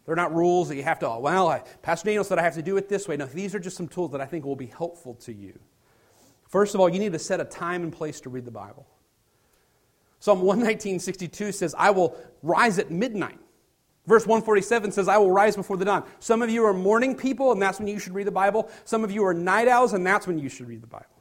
They're 0.05 0.15
not 0.15 0.33
rules 0.33 0.69
that 0.69 0.75
you 0.75 0.83
have 0.83 0.99
to, 0.99 1.09
oh, 1.09 1.19
well, 1.19 1.47
I, 1.47 1.63
Pastor 1.81 2.05
Daniel 2.05 2.23
said 2.23 2.37
I 2.37 2.43
have 2.43 2.53
to 2.55 2.61
do 2.61 2.77
it 2.77 2.89
this 2.89 3.07
way. 3.07 3.17
No, 3.17 3.25
these 3.25 3.55
are 3.55 3.59
just 3.59 3.75
some 3.75 3.87
tools 3.87 4.11
that 4.11 4.21
I 4.21 4.25
think 4.25 4.45
will 4.45 4.55
be 4.55 4.67
helpful 4.67 5.15
to 5.15 5.33
you. 5.33 5.57
First 6.47 6.75
of 6.75 6.81
all, 6.81 6.87
you 6.87 6.99
need 6.99 7.13
to 7.13 7.19
set 7.19 7.39
a 7.39 7.45
time 7.45 7.81
and 7.83 7.91
place 7.91 8.21
to 8.21 8.29
read 8.29 8.45
the 8.45 8.51
Bible. 8.51 8.87
Psalm 10.19 10.41
119.62 10.41 11.53
says, 11.53 11.75
I 11.77 11.89
will 11.89 12.15
rise 12.43 12.77
at 12.79 12.91
midnight. 12.91 13.39
Verse 14.05 14.27
147 14.27 14.91
says, 14.91 15.07
I 15.07 15.17
will 15.17 15.31
rise 15.31 15.55
before 15.55 15.77
the 15.77 15.85
dawn. 15.85 16.03
Some 16.19 16.43
of 16.43 16.49
you 16.51 16.63
are 16.65 16.73
morning 16.73 17.15
people, 17.15 17.51
and 17.51 17.59
that's 17.59 17.79
when 17.79 17.87
you 17.87 17.97
should 17.97 18.13
read 18.13 18.27
the 18.27 18.31
Bible. 18.31 18.69
Some 18.83 19.03
of 19.03 19.09
you 19.09 19.25
are 19.25 19.33
night 19.33 19.67
owls, 19.67 19.93
and 19.93 20.05
that's 20.05 20.27
when 20.27 20.37
you 20.37 20.49
should 20.49 20.67
read 20.67 20.81
the 20.81 20.87
Bible. 20.87 21.14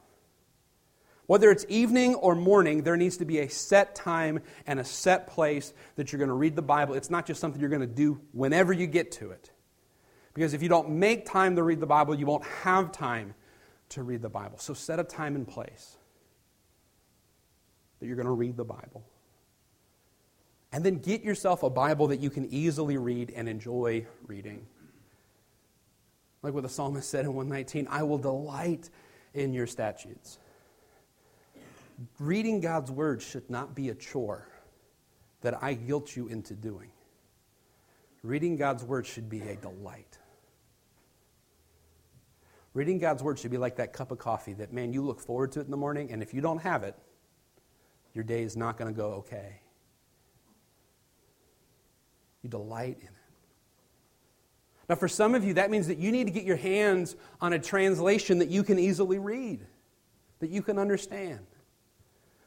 Whether 1.27 1.49
it's 1.49 1.65
evening 1.69 2.15
or 2.15 2.35
morning, 2.35 2.83
there 2.83 2.97
needs 2.97 3.17
to 3.17 3.25
be 3.25 3.39
a 3.39 3.49
set 3.49 3.95
time 3.95 4.41
and 4.67 4.79
a 4.79 4.85
set 4.85 5.27
place 5.27 5.73
that 5.95 6.11
you're 6.11 6.19
going 6.19 6.29
to 6.29 6.35
read 6.35 6.55
the 6.55 6.61
Bible. 6.61 6.93
It's 6.93 7.09
not 7.09 7.25
just 7.25 7.39
something 7.39 7.59
you're 7.59 7.69
going 7.69 7.81
to 7.81 7.87
do 7.87 8.21
whenever 8.31 8.71
you 8.71 8.85
get 8.85 9.11
to 9.13 9.31
it. 9.31 9.51
Because 10.33 10.53
if 10.53 10.61
you 10.61 10.69
don't 10.69 10.91
make 10.91 11.25
time 11.25 11.55
to 11.55 11.63
read 11.63 11.79
the 11.79 11.87
Bible, 11.87 12.13
you 12.13 12.25
won't 12.25 12.45
have 12.45 12.91
time 12.91 13.33
to 13.89 14.03
read 14.03 14.21
the 14.21 14.29
Bible. 14.29 14.59
So 14.59 14.73
set 14.73 14.99
a 14.99 15.03
time 15.03 15.35
and 15.35 15.47
place 15.47 15.97
that 17.99 18.05
you're 18.05 18.17
going 18.17 18.27
to 18.27 18.31
read 18.31 18.57
the 18.57 18.65
Bible. 18.65 19.03
And 20.71 20.83
then 20.83 20.97
get 20.97 21.23
yourself 21.23 21.63
a 21.63 21.69
Bible 21.69 22.07
that 22.07 22.19
you 22.19 22.29
can 22.29 22.45
easily 22.53 22.97
read 22.97 23.31
and 23.35 23.47
enjoy 23.47 24.05
reading. 24.27 24.67
Like 26.43 26.53
what 26.53 26.63
the 26.63 26.69
psalmist 26.69 27.09
said 27.09 27.25
in 27.25 27.33
119 27.33 27.87
I 27.89 28.03
will 28.03 28.17
delight 28.17 28.89
in 29.33 29.53
your 29.53 29.67
statutes. 29.67 30.37
Reading 32.19 32.59
God's 32.59 32.91
word 32.91 33.21
should 33.21 33.49
not 33.49 33.75
be 33.75 33.89
a 33.89 33.95
chore 33.95 34.47
that 35.41 35.61
I 35.63 35.73
guilt 35.73 36.15
you 36.15 36.27
into 36.27 36.53
doing. 36.53 36.91
Reading 38.23 38.55
God's 38.55 38.83
word 38.83 39.05
should 39.05 39.29
be 39.29 39.41
a 39.41 39.55
delight. 39.55 40.17
Reading 42.73 42.97
God's 42.97 43.23
word 43.23 43.39
should 43.39 43.51
be 43.51 43.57
like 43.57 43.77
that 43.77 43.93
cup 43.93 44.11
of 44.11 44.17
coffee 44.17 44.53
that, 44.53 44.73
man, 44.73 44.91
you 44.91 45.01
look 45.01 45.21
forward 45.21 45.51
to 45.53 45.61
it 45.61 45.65
in 45.65 45.71
the 45.71 45.77
morning, 45.77 46.11
and 46.11 46.21
if 46.21 46.33
you 46.33 46.41
don't 46.41 46.57
have 46.59 46.83
it, 46.83 46.95
your 48.13 48.23
day 48.23 48.43
is 48.43 48.57
not 48.57 48.77
going 48.77 48.93
to 48.93 48.97
go 48.97 49.13
okay. 49.13 49.61
You 52.41 52.49
delight 52.49 52.97
in 52.99 53.07
it. 53.07 53.13
Now, 54.89 54.95
for 54.95 55.07
some 55.07 55.35
of 55.35 55.43
you, 55.43 55.53
that 55.53 55.71
means 55.71 55.87
that 55.87 55.97
you 55.97 56.11
need 56.11 56.27
to 56.27 56.33
get 56.33 56.43
your 56.43 56.57
hands 56.57 57.15
on 57.41 57.53
a 57.53 57.59
translation 57.59 58.39
that 58.39 58.49
you 58.49 58.63
can 58.63 58.77
easily 58.77 59.19
read, 59.19 59.65
that 60.39 60.49
you 60.49 60.61
can 60.61 60.77
understand. 60.77 61.45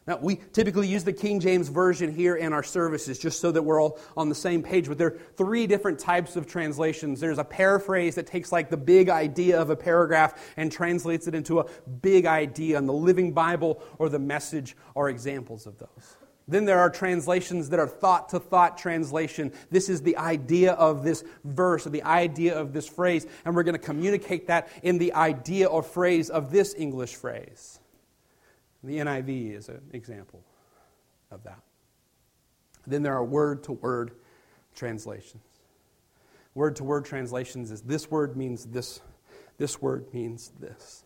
Now, 0.09 0.17
we 0.17 0.37
typically 0.55 0.89
use 0.89 1.05
the 1.05 1.13
King 1.13 1.39
James 1.39 1.69
Version 1.69 2.11
here 2.11 2.37
in 2.37 2.55
our 2.55 2.63
services 2.63 3.19
just 3.19 3.41
so 3.41 3.53
that 3.53 3.63
we're 3.63 3.79
all 3.79 3.99
on 4.17 4.31
the 4.31 4.35
same 4.35 4.63
page. 4.63 4.89
But 4.89 4.97
there 4.97 5.09
are 5.09 5.19
three 5.37 5.67
different 5.67 5.99
types 5.99 6.35
of 6.35 6.47
translations. 6.47 7.21
There's 7.21 7.37
a 7.37 7.45
paraphrase 7.45 8.15
that 8.15 8.27
takes 8.27 8.51
like 8.51 8.71
the 8.71 8.77
big 8.79 9.11
idea 9.11 9.61
of 9.61 9.69
a 9.69 9.77
paragraph 9.77 10.43
and 10.57 10.73
translates 10.73 11.29
it 11.29 11.35
into 11.35 11.61
a 11.61 11.67
big 12.01 12.25
idea, 12.25 12.79
and 12.79 12.89
the 12.89 12.93
Living 12.95 13.33
Bible 13.33 13.83
or 13.99 14.09
the 14.09 14.19
Message 14.19 14.79
are 14.97 15.11
examples 15.11 15.67
of 15.67 15.79
those. 15.79 16.17
Then 16.49 16.65
there 16.65 16.79
are 16.79 16.89
translations 16.89 17.69
that 17.69 17.79
are 17.79 17.87
thought 17.87 18.31
to 18.31 18.41
thought 18.41 18.79
translation. 18.79 19.53
This 19.71 19.91
is 19.91 20.01
the 20.01 20.17
idea 20.17 20.73
of 20.73 21.05
this 21.05 21.23
verse 21.45 21.87
or 21.87 21.91
the 21.91 22.03
idea 22.05 22.59
of 22.59 22.73
this 22.73 22.89
phrase, 22.89 23.27
and 23.45 23.55
we're 23.55 23.63
going 23.63 23.75
to 23.75 23.79
communicate 23.79 24.47
that 24.47 24.71
in 24.83 24.97
the 24.97 25.13
idea 25.13 25.67
or 25.67 25.83
phrase 25.83 26.31
of 26.31 26.51
this 26.51 26.75
English 26.79 27.17
phrase. 27.17 27.78
The 28.85 28.99
NIV 28.99 29.57
is 29.57 29.69
an 29.69 29.83
example 29.93 30.43
of 31.31 31.43
that. 31.45 31.61
Then 32.87 33.03
there 33.03 33.15
are 33.15 33.25
word 33.25 33.63
to 33.65 33.73
word 33.73 34.13
translations. 34.75 35.43
Word 36.55 36.77
to 36.77 36.85
word 36.85 37.05
translations 37.05 37.71
is 37.71 37.83
this 37.83 38.11
word 38.11 38.37
means 38.37 38.65
this, 38.67 39.01
this 39.59 39.83
word 39.83 40.13
means 40.13 40.53
this. 40.59 41.05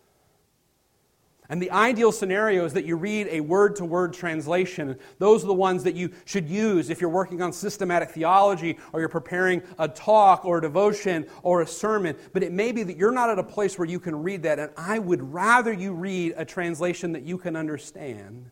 And 1.48 1.60
the 1.60 1.70
ideal 1.70 2.12
scenario 2.12 2.64
is 2.64 2.72
that 2.72 2.84
you 2.84 2.96
read 2.96 3.26
a 3.28 3.40
word 3.40 3.76
to 3.76 3.84
word 3.84 4.14
translation. 4.14 4.98
Those 5.18 5.44
are 5.44 5.48
the 5.48 5.52
ones 5.52 5.84
that 5.84 5.94
you 5.94 6.12
should 6.24 6.48
use 6.48 6.88
if 6.88 7.00
you're 7.00 7.10
working 7.10 7.42
on 7.42 7.52
systematic 7.52 8.10
theology 8.10 8.78
or 8.92 9.00
you're 9.00 9.08
preparing 9.08 9.62
a 9.78 9.88
talk 9.88 10.44
or 10.44 10.58
a 10.58 10.60
devotion 10.62 11.26
or 11.42 11.60
a 11.60 11.66
sermon. 11.66 12.16
But 12.32 12.42
it 12.42 12.52
may 12.52 12.72
be 12.72 12.84
that 12.84 12.96
you're 12.96 13.12
not 13.12 13.28
at 13.28 13.38
a 13.38 13.44
place 13.44 13.76
where 13.76 13.88
you 13.88 14.00
can 14.00 14.22
read 14.22 14.44
that, 14.44 14.58
and 14.58 14.70
I 14.76 14.98
would 14.98 15.20
rather 15.32 15.72
you 15.72 15.92
read 15.92 16.34
a 16.36 16.44
translation 16.44 17.12
that 17.12 17.24
you 17.24 17.36
can 17.36 17.56
understand 17.56 18.50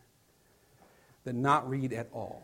than 1.23 1.41
not 1.41 1.67
read 1.69 1.93
at 1.93 2.09
all. 2.11 2.43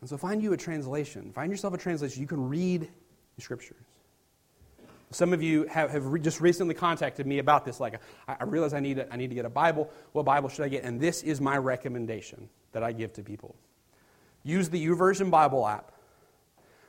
And 0.00 0.10
so 0.10 0.16
find 0.16 0.42
you 0.42 0.52
a 0.52 0.56
translation. 0.56 1.32
Find 1.32 1.50
yourself 1.50 1.74
a 1.74 1.78
translation 1.78 2.20
you 2.20 2.28
can 2.28 2.48
read 2.48 2.88
the 3.36 3.42
scriptures. 3.42 3.86
Some 5.12 5.32
of 5.32 5.42
you 5.42 5.64
have, 5.64 5.90
have 5.90 6.06
re- 6.06 6.20
just 6.20 6.40
recently 6.40 6.74
contacted 6.74 7.26
me 7.26 7.38
about 7.38 7.64
this. 7.64 7.80
Like, 7.80 8.00
I, 8.26 8.36
I 8.40 8.44
realize 8.44 8.74
I 8.74 8.80
need, 8.80 8.98
a, 8.98 9.12
I 9.12 9.16
need 9.16 9.28
to 9.28 9.34
get 9.34 9.44
a 9.44 9.50
Bible. 9.50 9.90
What 10.12 10.24
Bible 10.24 10.48
should 10.48 10.64
I 10.64 10.68
get? 10.68 10.84
And 10.84 11.00
this 11.00 11.22
is 11.22 11.40
my 11.40 11.56
recommendation 11.56 12.48
that 12.72 12.82
I 12.82 12.92
give 12.92 13.12
to 13.14 13.22
people. 13.22 13.54
Use 14.42 14.68
the 14.68 14.84
YouVersion 14.84 15.30
Bible 15.30 15.66
app. 15.66 15.92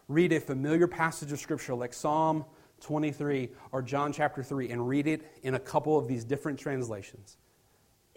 Read 0.08 0.34
a 0.34 0.40
familiar 0.40 0.88
passage 0.88 1.32
of 1.32 1.40
Scripture 1.40 1.76
like 1.76 1.94
Psalm 1.94 2.46
23 2.82 3.50
or 3.72 3.82
John 3.82 4.12
chapter 4.12 4.44
3 4.44 4.70
and 4.70 4.88
read 4.88 5.08
it 5.08 5.22
in 5.44 5.56
a 5.56 5.60
couple 5.60 5.98
of 5.98 6.08
these 6.08 6.24
different 6.24 6.60
translations. 6.60 7.38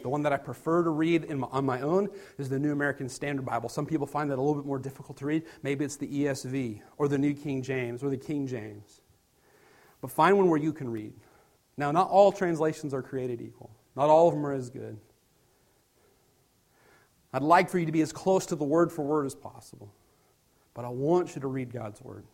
The 0.02 0.08
one 0.08 0.22
that 0.22 0.32
I 0.32 0.36
prefer 0.36 0.84
to 0.84 0.90
read 0.90 1.28
my, 1.30 1.46
on 1.50 1.64
my 1.64 1.80
own 1.80 2.08
is 2.38 2.48
the 2.48 2.58
New 2.58 2.72
American 2.72 3.08
Standard 3.08 3.46
Bible. 3.46 3.68
Some 3.68 3.86
people 3.86 4.06
find 4.06 4.30
that 4.30 4.38
a 4.38 4.42
little 4.42 4.54
bit 4.54 4.66
more 4.66 4.78
difficult 4.78 5.18
to 5.18 5.26
read. 5.26 5.44
Maybe 5.62 5.84
it's 5.84 5.96
the 5.96 6.06
ESV 6.06 6.80
or 6.98 7.08
the 7.08 7.18
New 7.18 7.34
King 7.34 7.62
James 7.62 8.02
or 8.02 8.10
the 8.10 8.16
King 8.16 8.46
James. 8.46 9.00
But 10.00 10.10
find 10.10 10.36
one 10.36 10.48
where 10.48 10.58
you 10.58 10.72
can 10.72 10.90
read. 10.90 11.12
Now, 11.76 11.92
not 11.92 12.08
all 12.08 12.32
translations 12.32 12.94
are 12.94 13.02
created 13.02 13.40
equal, 13.40 13.70
not 13.94 14.08
all 14.08 14.28
of 14.28 14.34
them 14.34 14.46
are 14.46 14.52
as 14.52 14.70
good. 14.70 14.98
I'd 17.32 17.42
like 17.42 17.68
for 17.68 17.78
you 17.78 17.86
to 17.86 17.92
be 17.92 18.00
as 18.00 18.12
close 18.12 18.46
to 18.46 18.56
the 18.56 18.64
word 18.64 18.90
for 18.90 19.02
word 19.02 19.26
as 19.26 19.34
possible. 19.34 19.92
But 20.72 20.84
I 20.84 20.88
want 20.88 21.34
you 21.34 21.40
to 21.42 21.48
read 21.48 21.72
God's 21.72 22.00
word. 22.00 22.24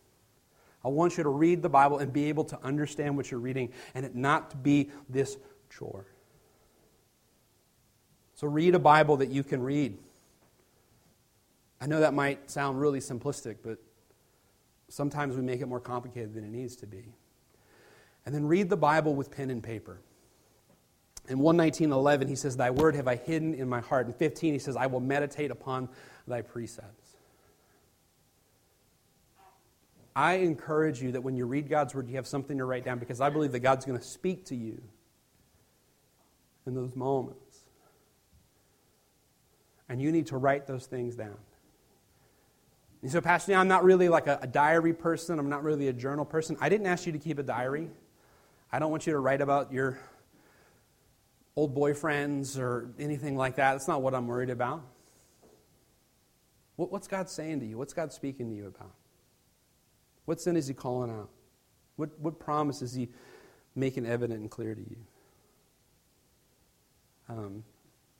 I 0.85 0.89
want 0.89 1.17
you 1.17 1.23
to 1.23 1.29
read 1.29 1.61
the 1.61 1.69
Bible 1.69 1.99
and 1.99 2.11
be 2.11 2.25
able 2.25 2.43
to 2.45 2.59
understand 2.63 3.15
what 3.15 3.31
you're 3.31 3.39
reading 3.39 3.71
and 3.95 4.05
it 4.05 4.15
not 4.15 4.51
to 4.51 4.57
be 4.57 4.91
this 5.09 5.37
chore. 5.69 6.05
So 8.35 8.47
read 8.47 8.75
a 8.75 8.79
Bible 8.79 9.17
that 9.17 9.29
you 9.29 9.43
can 9.43 9.61
read. 9.61 9.97
I 11.79 11.87
know 11.87 12.01
that 12.01 12.13
might 12.13 12.49
sound 12.49 12.79
really 12.79 12.99
simplistic, 12.99 13.57
but 13.63 13.77
sometimes 14.89 15.35
we 15.35 15.41
make 15.41 15.61
it 15.61 15.67
more 15.67 15.79
complicated 15.79 16.33
than 16.33 16.43
it 16.43 16.49
needs 16.49 16.75
to 16.77 16.87
be. 16.87 17.13
And 18.25 18.33
then 18.33 18.45
read 18.45 18.69
the 18.69 18.77
Bible 18.77 19.15
with 19.15 19.31
pen 19.31 19.49
and 19.49 19.61
paper. 19.61 19.99
In 21.29 21.39
119.11, 21.39 22.27
he 22.27 22.35
says, 22.35 22.57
Thy 22.57 22.69
word 22.69 22.95
have 22.95 23.07
I 23.07 23.15
hidden 23.15 23.53
in 23.53 23.69
my 23.69 23.79
heart. 23.79 24.07
In 24.07 24.13
15, 24.13 24.53
he 24.53 24.59
says, 24.59 24.75
I 24.75 24.87
will 24.87 24.99
meditate 24.99 25.51
upon 25.51 25.89
thy 26.27 26.41
precepts. 26.41 27.15
I 30.15 30.35
encourage 30.35 31.01
you 31.01 31.13
that 31.13 31.21
when 31.21 31.35
you 31.35 31.45
read 31.45 31.69
God's 31.69 31.95
word, 31.95 32.07
you 32.07 32.15
have 32.17 32.27
something 32.27 32.57
to 32.57 32.65
write 32.65 32.85
down 32.85 32.99
because 32.99 33.19
I 33.19 33.29
believe 33.29 33.51
that 33.53 33.61
God's 33.61 33.85
going 33.85 33.97
to 33.97 34.03
speak 34.03 34.45
to 34.45 34.55
you 34.55 34.81
in 36.67 36.75
those 36.75 36.95
moments. 36.95 37.59
And 39.89 40.01
you 40.01 40.11
need 40.11 40.27
to 40.27 40.37
write 40.37 40.67
those 40.67 40.85
things 40.85 41.15
down. 41.15 41.37
And 43.01 43.11
so, 43.11 43.21
Pastor, 43.21 43.53
I'm 43.53 43.67
not 43.67 43.83
really 43.83 44.07
like 44.07 44.27
a, 44.27 44.39
a 44.41 44.47
diary 44.47 44.93
person. 44.93 45.39
I'm 45.39 45.49
not 45.49 45.63
really 45.63 45.87
a 45.87 45.93
journal 45.93 46.25
person. 46.25 46.57
I 46.61 46.69
didn't 46.69 46.87
ask 46.87 47.05
you 47.05 47.11
to 47.11 47.19
keep 47.19 47.37
a 47.37 47.43
diary. 47.43 47.89
I 48.73 48.79
don't 48.79 48.89
want 48.89 49.05
you 49.05 49.13
to 49.13 49.19
write 49.19 49.39
about 49.39 49.71
your 49.71 49.99
old 51.55 51.75
boyfriends 51.75 52.57
or 52.57 52.89
anything 52.97 53.37
like 53.37 53.57
that. 53.57 53.73
That's 53.73 53.87
not 53.87 54.01
what 54.01 54.15
I'm 54.15 54.25
worried 54.25 54.49
about. 54.49 54.81
what's 56.77 57.07
God 57.07 57.29
saying 57.29 57.59
to 57.59 57.67
you? 57.67 57.77
What's 57.77 57.93
God 57.93 58.11
speaking 58.11 58.49
to 58.49 58.55
you 58.55 58.65
about? 58.65 58.95
What 60.25 60.41
sin 60.41 60.57
is 60.57 60.65
He 60.65 60.73
calling 60.73 61.11
out? 61.11 61.29
What, 61.97 62.19
what 62.19 62.39
promise 62.39 62.81
is 62.81 62.95
He 62.95 63.09
making 63.75 64.07
evident 64.07 64.39
and 64.39 64.49
clear 64.49 64.73
to 64.73 64.81
you? 64.81 64.97
Um, 67.29 67.63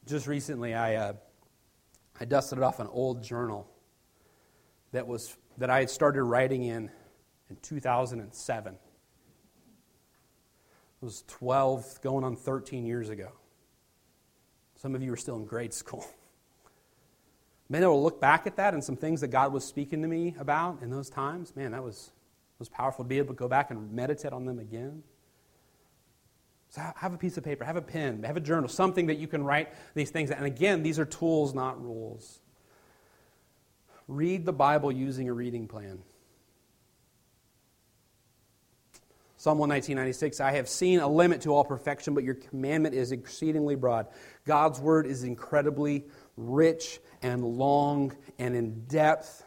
just 0.06 0.28
recently, 0.28 0.76
I, 0.76 0.96
uh, 0.98 1.14
I 2.20 2.26
dusted 2.26 2.62
off 2.62 2.80
an 2.80 2.88
old 2.92 3.24
journal 3.24 3.68
that, 4.92 5.08
was, 5.08 5.36
that 5.58 5.72
I 5.72 5.80
had 5.80 5.90
started 5.90 6.22
writing 6.22 6.62
in 6.62 6.92
in 7.50 7.56
2007 7.64 8.78
was 11.04 11.24
12, 11.28 12.02
going 12.02 12.24
on 12.24 12.36
13 12.36 12.86
years 12.86 13.10
ago. 13.10 13.32
Some 14.76 14.96
of 14.96 15.04
you 15.04 15.12
are 15.14 15.18
still 15.18 15.36
in 15.36 15.46
grade 15.46 15.74
school. 15.74 16.06
Man, 17.70 17.84
I 17.84 17.88
will 17.88 18.04
look 18.04 18.22
back 18.22 18.48
at 18.48 18.56
that 18.58 18.74
and 18.74 18.84
some 18.84 18.96
things 18.96 19.22
that 19.22 19.28
God 19.28 19.52
was 19.52 19.66
speaking 19.66 20.02
to 20.02 20.08
me 20.08 20.36
about 20.40 20.82
in 20.82 20.90
those 20.90 21.10
times. 21.10 21.56
Man, 21.56 21.72
that 21.72 21.84
was 21.84 22.12
was 22.60 22.70
powerful 22.70 23.04
to 23.04 23.10
be 23.10 23.18
able 23.18 23.34
to 23.34 23.38
go 23.38 23.48
back 23.48 23.72
and 23.72 23.92
meditate 23.92 24.32
on 24.32 24.46
them 24.46 24.60
again. 24.60 25.04
So 26.70 26.82
have 26.96 27.14
a 27.14 27.18
piece 27.18 27.38
of 27.38 27.44
paper, 27.44 27.66
have 27.66 27.76
a 27.76 27.82
pen, 27.82 28.24
have 28.24 28.38
a 28.38 28.40
journal, 28.40 28.70
something 28.70 29.08
that 29.08 29.18
you 29.18 29.28
can 29.28 29.44
write 29.44 29.74
these 29.96 30.12
things. 30.12 30.32
And 30.32 30.46
again, 30.46 30.82
these 30.82 30.98
are 30.98 31.06
tools, 31.06 31.54
not 31.54 31.82
rules. 31.84 32.40
Read 34.08 34.46
the 34.46 34.54
Bible 34.54 34.92
using 34.92 35.30
a 35.30 35.34
reading 35.34 35.68
plan. 35.68 36.00
Psalm 39.44 39.58
119, 39.58 40.40
I 40.40 40.54
have 40.54 40.70
seen 40.70 41.02
a 41.02 41.08
limit 41.10 41.42
to 41.42 41.54
all 41.54 41.66
perfection, 41.66 42.14
but 42.14 42.24
your 42.24 42.36
commandment 42.36 42.96
is 42.96 43.12
exceedingly 43.12 43.76
broad. 43.76 44.08
God's 44.46 44.80
word 44.80 45.06
is 45.06 45.26
incredibly 45.26 46.06
rich 46.38 47.02
and 47.22 47.44
long 47.44 48.16
and 48.40 48.56
in 48.56 48.86
depth. 48.86 49.46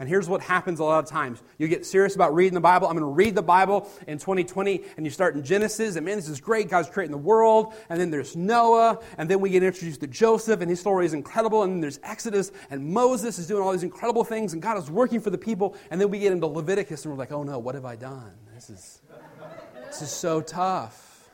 And 0.00 0.08
here's 0.08 0.28
what 0.28 0.40
happens 0.40 0.78
a 0.78 0.84
lot 0.84 1.02
of 1.02 1.10
times. 1.10 1.42
You 1.58 1.66
get 1.66 1.84
serious 1.84 2.14
about 2.14 2.32
reading 2.32 2.54
the 2.54 2.60
Bible. 2.60 2.86
I'm 2.86 2.96
going 2.96 3.02
to 3.02 3.12
read 3.12 3.34
the 3.34 3.42
Bible 3.42 3.90
in 4.06 4.18
2020, 4.18 4.84
and 4.96 5.04
you 5.04 5.10
start 5.10 5.34
in 5.34 5.42
Genesis, 5.42 5.96
and 5.96 6.06
man, 6.06 6.14
this 6.14 6.28
is 6.28 6.40
great. 6.40 6.68
God's 6.68 6.88
creating 6.88 7.10
the 7.10 7.18
world. 7.18 7.74
And 7.88 8.00
then 8.00 8.12
there's 8.12 8.36
Noah, 8.36 9.00
and 9.18 9.28
then 9.28 9.40
we 9.40 9.50
get 9.50 9.64
introduced 9.64 10.00
to 10.02 10.06
Joseph, 10.06 10.60
and 10.60 10.70
his 10.70 10.78
story 10.78 11.04
is 11.04 11.14
incredible. 11.14 11.64
And 11.64 11.72
then 11.72 11.80
there's 11.80 11.98
Exodus, 12.04 12.52
and 12.70 12.86
Moses 12.86 13.40
is 13.40 13.48
doing 13.48 13.60
all 13.60 13.72
these 13.72 13.82
incredible 13.82 14.22
things, 14.22 14.52
and 14.52 14.62
God 14.62 14.78
is 14.78 14.88
working 14.88 15.20
for 15.20 15.30
the 15.30 15.38
people. 15.38 15.74
And 15.90 16.00
then 16.00 16.10
we 16.10 16.20
get 16.20 16.30
into 16.30 16.46
Leviticus, 16.46 17.04
and 17.04 17.12
we're 17.12 17.18
like, 17.18 17.32
oh 17.32 17.42
no, 17.42 17.58
what 17.58 17.74
have 17.74 17.84
I 17.84 17.96
done? 17.96 18.34
This 18.54 18.70
is, 18.70 19.02
this 19.86 20.02
is 20.02 20.10
so 20.10 20.40
tough. 20.40 21.28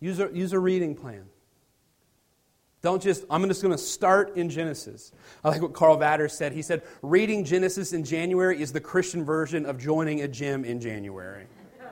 Use 0.00 0.18
a, 0.18 0.30
use 0.32 0.54
a 0.54 0.58
reading 0.58 0.94
plan. 0.94 1.26
Don't 2.82 3.02
just, 3.02 3.24
I'm 3.28 3.46
just 3.46 3.60
going 3.60 3.72
to 3.72 3.82
start 3.82 4.36
in 4.36 4.48
Genesis. 4.48 5.12
I 5.44 5.50
like 5.50 5.60
what 5.60 5.74
Carl 5.74 5.98
Vatter 5.98 6.30
said. 6.30 6.52
He 6.52 6.62
said, 6.62 6.82
reading 7.02 7.44
Genesis 7.44 7.92
in 7.92 8.04
January 8.04 8.60
is 8.60 8.72
the 8.72 8.80
Christian 8.80 9.22
version 9.22 9.66
of 9.66 9.76
joining 9.76 10.22
a 10.22 10.28
gym 10.28 10.64
in 10.64 10.80
January. 10.80 11.46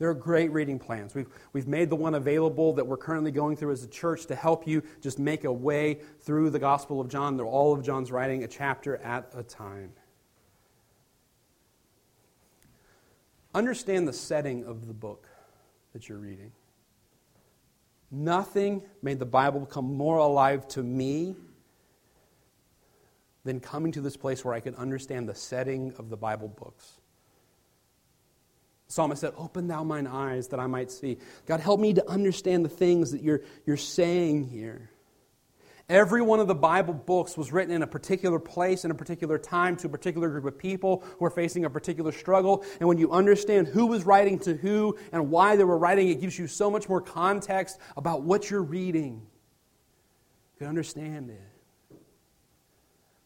there 0.00 0.10
are 0.10 0.14
great 0.14 0.50
reading 0.50 0.80
plans. 0.80 1.14
We've, 1.14 1.28
we've 1.52 1.68
made 1.68 1.88
the 1.88 1.94
one 1.94 2.16
available 2.16 2.72
that 2.72 2.84
we're 2.84 2.96
currently 2.96 3.30
going 3.30 3.54
through 3.54 3.72
as 3.72 3.84
a 3.84 3.88
church 3.88 4.26
to 4.26 4.34
help 4.34 4.66
you 4.66 4.82
just 5.00 5.20
make 5.20 5.44
a 5.44 5.52
way 5.52 6.00
through 6.22 6.50
the 6.50 6.58
Gospel 6.58 7.00
of 7.00 7.08
John. 7.08 7.36
They're 7.36 7.46
all 7.46 7.72
of 7.72 7.84
John's 7.84 8.10
writing, 8.10 8.42
a 8.42 8.48
chapter 8.48 8.96
at 8.96 9.30
a 9.36 9.44
time. 9.44 9.92
Understand 13.54 14.08
the 14.08 14.12
setting 14.12 14.64
of 14.64 14.88
the 14.88 14.94
book 14.94 15.28
that 15.92 16.08
you're 16.08 16.18
reading. 16.18 16.50
Nothing 18.12 18.82
made 19.00 19.18
the 19.18 19.26
Bible 19.26 19.60
become 19.60 19.96
more 19.96 20.18
alive 20.18 20.68
to 20.68 20.82
me 20.82 21.34
than 23.44 23.58
coming 23.58 23.90
to 23.92 24.02
this 24.02 24.18
place 24.18 24.44
where 24.44 24.52
I 24.52 24.60
could 24.60 24.74
understand 24.74 25.28
the 25.28 25.34
setting 25.34 25.94
of 25.98 26.10
the 26.10 26.16
Bible 26.16 26.48
books. 26.48 27.00
The 28.86 28.92
psalmist 28.92 29.22
said, 29.22 29.32
Open 29.38 29.66
thou 29.66 29.82
mine 29.82 30.06
eyes 30.06 30.48
that 30.48 30.60
I 30.60 30.66
might 30.66 30.90
see. 30.90 31.18
God, 31.46 31.60
help 31.60 31.80
me 31.80 31.94
to 31.94 32.08
understand 32.08 32.66
the 32.66 32.68
things 32.68 33.12
that 33.12 33.22
you're, 33.22 33.40
you're 33.66 33.78
saying 33.78 34.44
here. 34.44 34.91
Every 35.88 36.22
one 36.22 36.40
of 36.40 36.46
the 36.46 36.54
Bible 36.54 36.94
books 36.94 37.36
was 37.36 37.52
written 37.52 37.74
in 37.74 37.82
a 37.82 37.86
particular 37.86 38.38
place, 38.38 38.84
in 38.84 38.90
a 38.90 38.94
particular 38.94 39.38
time, 39.38 39.76
to 39.76 39.86
a 39.86 39.90
particular 39.90 40.28
group 40.28 40.44
of 40.44 40.56
people 40.56 41.04
who 41.18 41.24
are 41.24 41.30
facing 41.30 41.64
a 41.64 41.70
particular 41.70 42.12
struggle. 42.12 42.64
And 42.80 42.88
when 42.88 42.98
you 42.98 43.10
understand 43.10 43.68
who 43.68 43.86
was 43.86 44.04
writing 44.04 44.38
to 44.40 44.54
who 44.54 44.96
and 45.12 45.30
why 45.30 45.56
they 45.56 45.64
were 45.64 45.78
writing, 45.78 46.08
it 46.08 46.20
gives 46.20 46.38
you 46.38 46.46
so 46.46 46.70
much 46.70 46.88
more 46.88 47.00
context 47.00 47.78
about 47.96 48.22
what 48.22 48.50
you're 48.50 48.62
reading. 48.62 49.22
You 50.54 50.58
can 50.58 50.68
understand 50.68 51.30
it. 51.30 51.96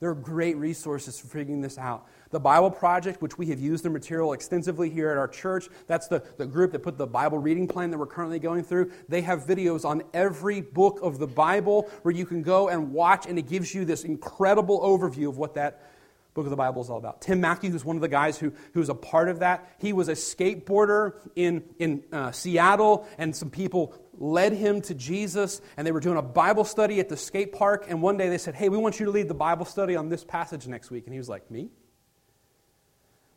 There 0.01 0.11
are 0.11 0.15
great 0.15 0.57
resources 0.57 1.19
for 1.19 1.29
figuring 1.29 1.61
this 1.61 1.79
out. 1.79 2.07
The 2.37 2.41
Bible 2.41 2.71
Project, 2.71 3.23
which 3.23 3.39
we 3.39 3.47
have 3.47 3.59
used 3.59 3.83
the 3.83 3.89
material 3.89 4.35
extensively 4.35 4.91
here 4.91 5.11
at 5.11 5.17
our 5.17 5.27
church, 5.27 5.71
that's 5.87 6.07
the, 6.09 6.23
the 6.37 6.45
group 6.45 6.73
that 6.73 6.81
put 6.81 6.99
the 6.99 7.07
Bible 7.07 7.39
reading 7.39 7.67
plan 7.67 7.91
that 7.93 7.97
we're 7.97 8.05
currently 8.05 8.39
going 8.39 8.63
through. 8.63 8.93
They 9.09 9.23
have 9.23 9.47
videos 9.47 9.87
on 9.87 10.03
every 10.13 10.61
book 10.61 10.99
of 11.01 11.19
the 11.19 11.27
Bible 11.27 11.91
where 12.03 12.15
you 12.15 12.27
can 12.27 12.43
go 12.43 12.69
and 12.69 12.93
watch, 12.93 13.25
and 13.25 13.39
it 13.39 13.49
gives 13.49 13.75
you 13.75 13.87
this 13.87 14.05
incredible 14.05 14.83
overview 14.83 15.31
of 15.31 15.39
what 15.39 15.55
that 15.55 15.91
book 16.35 16.45
of 16.45 16.51
the 16.51 16.57
Bible 16.57 16.83
is 16.83 16.91
all 16.91 16.99
about. 16.99 17.23
Tim 17.23 17.41
Mackie, 17.41 17.71
who's 17.71 17.87
one 17.87 17.97
of 17.97 18.03
the 18.03 18.09
guys 18.09 18.37
who, 18.37 18.53
who's 18.75 18.91
a 18.91 18.95
part 18.95 19.31
of 19.31 19.39
that, 19.39 19.75
he 19.79 19.95
was 19.95 20.11
a 20.11 20.13
skateboarder 20.13 21.15
in, 21.37 21.65
in 21.79 22.05
uh, 22.13 22.33
Seattle, 22.33 23.09
and 23.17 23.35
some 23.35 23.49
people 23.49 23.95
led 24.19 24.53
him 24.53 24.83
to 24.83 24.95
Jesus, 24.95 25.63
and 25.79 25.87
they 25.87 25.93
were 25.93 26.01
doing 26.01 26.19
a 26.19 26.23
Bible 26.23 26.67
study 26.67 27.01
at 27.01 27.09
the 27.09 27.17
skate 27.17 27.55
park. 27.55 27.87
And 27.89 28.03
one 28.03 28.19
day 28.19 28.29
they 28.29 28.37
said, 28.37 28.55
Hey, 28.55 28.69
we 28.69 28.77
want 28.77 29.01
you 29.01 29.07
to 29.07 29.13
lead 29.13 29.29
the 29.29 29.33
Bible 29.33 29.65
study 29.65 29.97
on 29.97 30.11
this 30.11 30.23
passage 30.23 30.67
next 30.67 30.91
week. 30.91 31.07
And 31.07 31.15
he 31.15 31.19
was 31.19 31.31
like, 31.31 31.51
Me? 31.51 31.71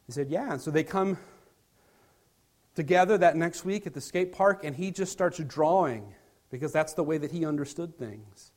He 0.10 0.14
said, 0.14 0.32
Yeah. 0.32 0.54
And 0.54 0.60
so 0.60 0.72
they 0.72 0.84
come 0.84 1.20
together 2.74 3.16
that 3.20 3.36
next 3.36 3.64
week 3.64 3.86
at 3.86 3.94
the 3.94 4.02
skate 4.02 4.32
park, 4.32 4.64
and 4.64 4.76
he 4.76 4.90
just 4.90 5.12
starts 5.12 5.38
drawing 5.38 6.16
because 6.50 6.72
that's 6.72 6.94
the 6.94 7.04
way 7.04 7.20
that 7.20 7.32
he 7.32 7.46
understood 7.46 7.96
things. 7.96 8.52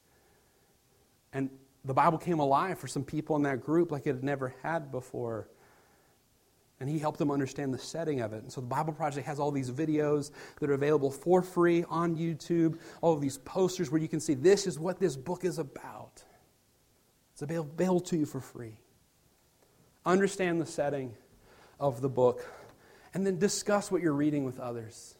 And 1.34 1.50
the 1.84 1.92
Bible 1.92 2.16
came 2.16 2.38
alive 2.38 2.78
for 2.78 2.86
some 2.86 3.04
people 3.04 3.36
in 3.36 3.42
that 3.42 3.60
group 3.60 3.92
like 3.92 4.06
it 4.06 4.14
had 4.14 4.24
never 4.24 4.54
had 4.62 4.90
before. 4.90 5.46
And 6.80 6.88
he 6.88 6.98
helped 6.98 7.18
them 7.18 7.30
understand 7.30 7.74
the 7.74 7.78
setting 7.78 8.22
of 8.22 8.32
it. 8.32 8.44
And 8.44 8.50
so 8.50 8.62
the 8.62 8.68
Bible 8.68 8.94
Project 8.94 9.26
has 9.26 9.38
all 9.38 9.50
these 9.50 9.70
videos 9.70 10.30
that 10.58 10.70
are 10.70 10.74
available 10.74 11.10
for 11.10 11.42
free 11.42 11.84
on 11.90 12.16
YouTube, 12.16 12.78
all 13.02 13.12
of 13.12 13.20
these 13.20 13.36
posters 13.36 13.90
where 13.90 14.00
you 14.00 14.08
can 14.08 14.20
see 14.20 14.32
this 14.32 14.66
is 14.66 14.78
what 14.78 14.98
this 14.98 15.18
book 15.18 15.44
is 15.44 15.58
about. 15.58 16.24
It's 17.34 17.42
available 17.42 18.00
to 18.00 18.16
you 18.16 18.24
for 18.24 18.40
free. 18.40 18.78
Understand 20.06 20.58
the 20.58 20.66
setting 20.66 21.14
of 21.82 22.00
the 22.00 22.08
book, 22.08 22.46
and 23.12 23.26
then 23.26 23.38
discuss 23.38 23.90
what 23.90 24.00
you're 24.00 24.14
reading 24.14 24.44
with 24.44 24.58
others. 24.58 25.16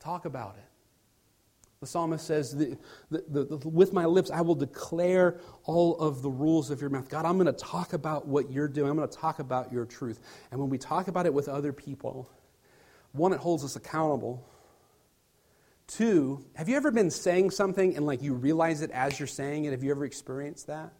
Talk 0.00 0.24
about 0.24 0.56
it. 0.56 0.64
The 1.80 1.86
psalmist 1.86 2.26
says, 2.26 2.56
the, 2.56 2.76
the, 3.10 3.44
the, 3.44 3.68
With 3.68 3.92
my 3.92 4.04
lips, 4.04 4.30
I 4.30 4.40
will 4.40 4.56
declare 4.56 5.38
all 5.64 5.96
of 5.98 6.22
the 6.22 6.30
rules 6.30 6.70
of 6.70 6.80
your 6.80 6.90
mouth. 6.90 7.08
God, 7.08 7.24
I'm 7.24 7.34
going 7.34 7.46
to 7.46 7.52
talk 7.52 7.92
about 7.92 8.26
what 8.26 8.50
you're 8.50 8.66
doing. 8.66 8.90
I'm 8.90 8.96
going 8.96 9.08
to 9.08 9.16
talk 9.16 9.38
about 9.38 9.72
your 9.72 9.84
truth. 9.84 10.18
And 10.50 10.58
when 10.58 10.70
we 10.70 10.78
talk 10.78 11.06
about 11.06 11.26
it 11.26 11.34
with 11.34 11.48
other 11.48 11.72
people, 11.72 12.28
one, 13.12 13.32
it 13.32 13.38
holds 13.38 13.64
us 13.64 13.76
accountable. 13.76 14.44
Two, 15.86 16.44
have 16.54 16.68
you 16.68 16.76
ever 16.76 16.90
been 16.90 17.10
saying 17.10 17.52
something 17.52 17.96
and 17.96 18.04
like 18.04 18.22
you 18.22 18.34
realize 18.34 18.82
it 18.82 18.90
as 18.90 19.18
you're 19.20 19.28
saying 19.28 19.64
it? 19.64 19.70
Have 19.70 19.84
you 19.84 19.92
ever 19.92 20.04
experienced 20.04 20.66
that? 20.66 20.92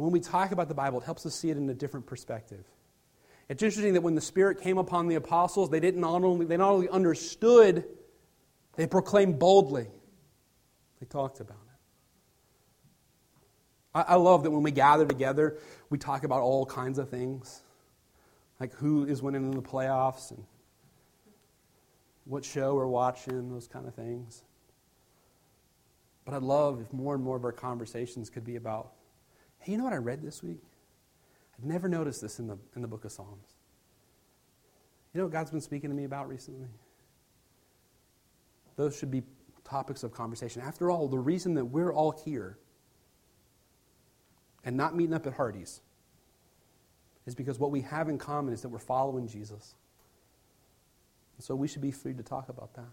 And 0.00 0.06
when 0.06 0.12
we 0.14 0.20
talk 0.20 0.50
about 0.50 0.68
the 0.68 0.74
Bible, 0.74 1.02
it 1.02 1.04
helps 1.04 1.26
us 1.26 1.34
see 1.34 1.50
it 1.50 1.58
in 1.58 1.68
a 1.68 1.74
different 1.74 2.06
perspective. 2.06 2.64
It's 3.50 3.62
interesting 3.62 3.92
that 3.92 4.00
when 4.00 4.14
the 4.14 4.22
Spirit 4.22 4.62
came 4.62 4.78
upon 4.78 5.08
the 5.08 5.16
apostles, 5.16 5.68
they 5.68 5.78
didn't 5.78 6.00
not 6.00 6.24
only 6.24 6.46
they 6.46 6.56
not 6.56 6.70
only 6.70 6.88
understood, 6.88 7.84
they 8.76 8.86
proclaimed 8.86 9.38
boldly. 9.38 9.88
They 11.00 11.06
talked 11.06 11.40
about 11.40 11.58
it. 11.66 11.78
I, 13.94 14.12
I 14.12 14.14
love 14.14 14.42
that 14.44 14.50
when 14.50 14.62
we 14.62 14.70
gather 14.70 15.04
together, 15.04 15.58
we 15.90 15.98
talk 15.98 16.24
about 16.24 16.40
all 16.40 16.64
kinds 16.64 16.98
of 16.98 17.10
things, 17.10 17.60
like 18.58 18.72
who 18.72 19.04
is 19.04 19.20
winning 19.20 19.44
in 19.44 19.50
the 19.50 19.60
playoffs 19.60 20.30
and 20.30 20.42
what 22.24 22.42
show 22.42 22.74
we're 22.74 22.86
watching, 22.86 23.52
those 23.52 23.68
kind 23.68 23.86
of 23.86 23.94
things. 23.94 24.44
But 26.24 26.32
I'd 26.32 26.42
love 26.42 26.80
if 26.80 26.90
more 26.90 27.14
and 27.14 27.22
more 27.22 27.36
of 27.36 27.44
our 27.44 27.52
conversations 27.52 28.30
could 28.30 28.44
be 28.46 28.56
about 28.56 28.92
Hey, 29.60 29.72
you 29.72 29.78
know 29.78 29.84
what 29.84 29.92
I 29.92 29.96
read 29.98 30.22
this 30.22 30.42
week? 30.42 30.62
I've 31.58 31.64
never 31.64 31.88
noticed 31.88 32.22
this 32.22 32.38
in 32.38 32.46
the, 32.46 32.58
in 32.74 32.82
the 32.82 32.88
book 32.88 33.04
of 33.04 33.12
Psalms. 33.12 33.56
You 35.12 35.18
know 35.18 35.24
what 35.26 35.32
God's 35.32 35.50
been 35.50 35.60
speaking 35.60 35.90
to 35.90 35.96
me 35.96 36.04
about 36.04 36.28
recently? 36.28 36.68
Those 38.76 38.96
should 38.96 39.10
be 39.10 39.22
topics 39.64 40.02
of 40.02 40.12
conversation. 40.12 40.62
After 40.62 40.90
all, 40.90 41.08
the 41.08 41.18
reason 41.18 41.54
that 41.54 41.64
we're 41.66 41.92
all 41.92 42.12
here 42.12 42.58
and 44.64 44.76
not 44.76 44.96
meeting 44.96 45.14
up 45.14 45.26
at 45.26 45.34
Hardee's 45.34 45.80
is 47.26 47.34
because 47.34 47.58
what 47.58 47.70
we 47.70 47.82
have 47.82 48.08
in 48.08 48.18
common 48.18 48.54
is 48.54 48.62
that 48.62 48.68
we're 48.68 48.78
following 48.78 49.28
Jesus. 49.28 49.74
And 51.36 51.44
so 51.44 51.54
we 51.54 51.68
should 51.68 51.82
be 51.82 51.90
free 51.90 52.14
to 52.14 52.22
talk 52.22 52.48
about 52.48 52.74
that. 52.74 52.88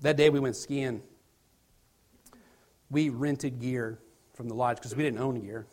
That 0.00 0.16
day 0.16 0.30
we 0.30 0.40
went 0.40 0.56
skiing. 0.56 1.02
We 2.90 3.10
rented 3.10 3.60
gear 3.60 3.98
from 4.32 4.48
the 4.48 4.54
lodge 4.54 4.76
because 4.76 4.96
we 4.96 5.02
didn't 5.02 5.20
own 5.20 5.40
gear. 5.40 5.66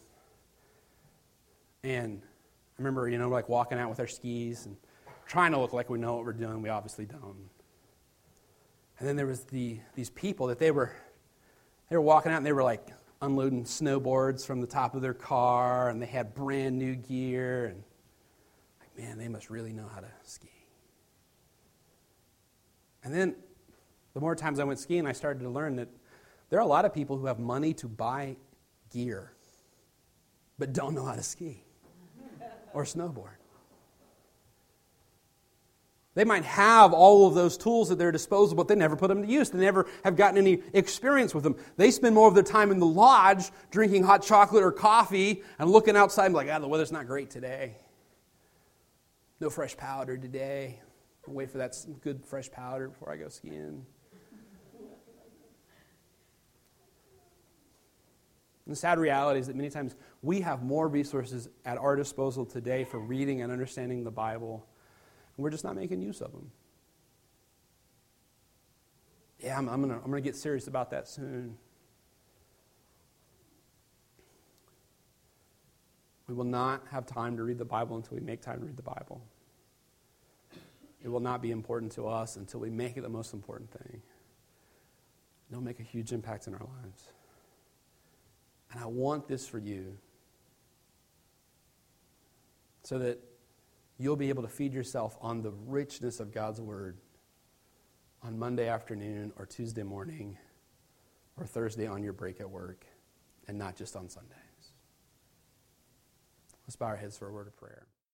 And 1.84 2.22
I 2.24 2.82
remember, 2.82 3.08
you 3.08 3.18
know, 3.18 3.30
like 3.30 3.48
walking 3.48 3.80
out 3.80 3.90
with 3.90 4.00
our 4.00 4.08
skis 4.08 4.66
and 4.66 4.76
trying 5.26 5.54
to 5.54 5.60
look 5.60 5.72
like 5.72 5.90
we 5.90 5.98
know 5.98 6.16
what 6.16 6.26
we're 6.26 6.34
doing. 6.34 6.62
We 6.62 6.70
obviously 6.70 7.06
don't. 7.06 7.50
And 9.00 9.08
then 9.08 9.16
there 9.16 9.28
was 9.28 9.46
the 9.46 9.80
these 9.96 10.10
people 10.10 10.48
that 10.48 10.60
they 10.60 10.72
were 10.72 10.92
they 11.90 11.96
were 11.96 12.02
walking 12.02 12.32
out 12.32 12.38
and 12.38 12.46
they 12.46 12.52
were 12.52 12.64
like 12.64 12.88
unloading 13.22 13.64
snowboards 13.64 14.46
from 14.46 14.60
the 14.60 14.68
top 14.68 14.94
of 14.94 15.02
their 15.02 15.14
car 15.14 15.90
and 15.90 16.02
they 16.02 16.06
had 16.06 16.36
brand 16.36 16.78
new 16.78 16.96
gear 16.96 17.68
and 17.68 17.84
like 18.80 18.98
man, 18.98 19.18
they 19.18 19.28
must 19.28 19.50
really 19.50 19.72
know 19.72 19.88
how 19.94 20.02
to 20.02 20.10
ski. 20.24 20.52
And 23.04 23.14
then 23.14 23.36
the 24.18 24.22
more 24.22 24.36
times 24.36 24.58
I 24.58 24.64
went 24.64 24.80
skiing, 24.80 25.06
I 25.06 25.12
started 25.12 25.44
to 25.44 25.50
learn 25.50 25.76
that 25.76 25.90
there 26.50 26.58
are 26.58 26.64
a 26.64 26.68
lot 26.68 26.86
of 26.86 26.92
people 26.92 27.20
who 27.20 27.28
have 27.28 27.38
money 27.38 27.72
to 27.76 27.88
buy 27.88 28.38
gear, 28.92 29.32
but 30.58 30.74
don't 30.74 30.96
know 30.96 31.06
how 31.06 31.14
to 31.14 31.22
ski 31.22 31.64
or 32.74 32.84
snowboard. 32.84 33.38
They 36.16 36.24
might 36.24 36.46
have 36.46 36.94
all 36.94 37.28
of 37.28 37.36
those 37.36 37.58
tools 37.58 37.92
at 37.92 38.00
their 38.00 38.12
disposal, 38.12 38.58
but 38.58 38.68
they 38.68 38.74
never 38.74 38.96
put 38.96 39.10
them 39.10 39.22
to 39.22 39.32
use. 39.32 39.52
They 39.52 39.60
never 39.60 39.86
have 40.04 40.16
gotten 40.16 40.40
any 40.40 40.64
experience 40.74 41.36
with 41.36 41.44
them. 41.44 41.56
They 41.76 41.92
spend 41.92 42.16
more 42.16 42.28
of 42.28 42.34
their 42.34 42.42
time 42.42 42.72
in 42.72 42.80
the 42.80 42.88
lodge 42.88 43.52
drinking 43.70 44.02
hot 44.02 44.24
chocolate 44.24 44.64
or 44.64 44.72
coffee 44.72 45.44
and 45.60 45.70
looking 45.70 45.96
outside 45.96 46.26
and 46.26 46.34
like, 46.34 46.50
ah, 46.52 46.58
the 46.58 46.68
weather's 46.68 46.92
not 46.92 47.06
great 47.06 47.30
today. 47.30 47.76
No 49.40 49.52
fresh 49.52 49.78
powder 49.78 50.18
today. 50.18 50.80
Wait 51.28 51.52
for 51.52 51.60
that 51.60 51.76
good 52.02 52.26
fresh 52.26 52.50
powder 52.50 52.88
before 52.88 53.12
I 53.12 53.18
go 53.18 53.28
skiing. 53.28 53.86
And 58.68 58.76
the 58.76 58.78
sad 58.78 59.00
reality 59.00 59.40
is 59.40 59.48
that 59.48 59.56
many 59.56 59.70
times 59.70 59.96
we 60.22 60.42
have 60.42 60.62
more 60.62 60.90
resources 60.90 61.48
at 61.64 61.78
our 61.78 61.96
disposal 61.96 62.46
today 62.46 62.84
for 62.84 63.00
reading 63.00 63.42
and 63.42 63.50
understanding 63.50 64.04
the 64.04 64.12
Bible 64.12 64.68
and 65.38 65.44
we're 65.44 65.52
just 65.52 65.64
not 65.64 65.76
making 65.76 66.02
use 66.02 66.20
of 66.20 66.32
them. 66.32 66.52
Yeah, 69.40 69.58
I'm, 69.58 69.70
I'm 69.70 69.88
going 69.88 70.12
to 70.12 70.22
get 70.22 70.36
serious 70.36 70.68
about 70.68 70.90
that 70.92 71.08
soon. 71.08 71.56
We 76.28 76.34
will 76.34 76.44
not 76.44 76.84
have 76.92 77.06
time 77.06 77.38
to 77.38 77.44
read 77.44 77.60
the 77.60 77.66
Bible 77.66 77.96
until 77.96 78.18
we 78.18 78.22
make 78.22 78.42
time 78.42 78.60
to 78.60 78.66
read 78.66 78.76
the 78.76 78.84
Bible. 78.84 79.22
It 81.04 81.08
will 81.08 81.22
not 81.22 81.42
be 81.42 81.52
important 81.52 81.94
to 81.94 82.08
us 82.08 82.36
until 82.36 82.60
we 82.60 82.72
make 82.72 82.98
it 82.98 83.02
the 83.02 83.10
most 83.10 83.34
important 83.34 83.72
thing. 83.72 84.02
It'll 85.50 85.64
make 85.64 85.80
a 85.80 85.84
huge 85.84 86.12
impact 86.12 86.48
in 86.48 86.56
our 86.56 86.68
lives. 86.84 87.08
And 88.72 88.82
I 88.82 88.86
want 88.86 89.28
this 89.28 89.48
for 89.48 89.60
you 89.60 89.98
so 92.84 93.00
that 93.00 93.20
you'll 93.98 94.16
be 94.16 94.30
able 94.30 94.44
to 94.44 94.50
feed 94.50 94.74
yourself 94.74 95.18
on 95.22 95.42
the 95.42 95.52
richness 95.66 96.20
of 96.20 96.34
God's 96.34 96.62
Word 96.62 96.98
on 98.24 98.38
Monday 98.38 98.68
afternoon 98.68 99.32
or 99.38 99.46
Tuesday 99.46 99.84
morning 99.84 100.38
or 101.38 101.46
Thursday 101.46 101.88
on 101.88 102.04
your 102.04 102.14
break 102.14 102.40
at 102.40 102.50
work 102.50 102.86
and 103.48 103.58
not 103.58 103.76
just 103.76 103.96
on 103.96 104.10
Sundays. 104.10 104.34
Let's 106.68 106.76
bow 106.76 106.88
our 106.88 106.98
heads 106.98 107.18
for 107.18 107.30
a 107.30 107.32
word 107.32 107.48
of 107.48 107.56
prayer. 107.56 107.88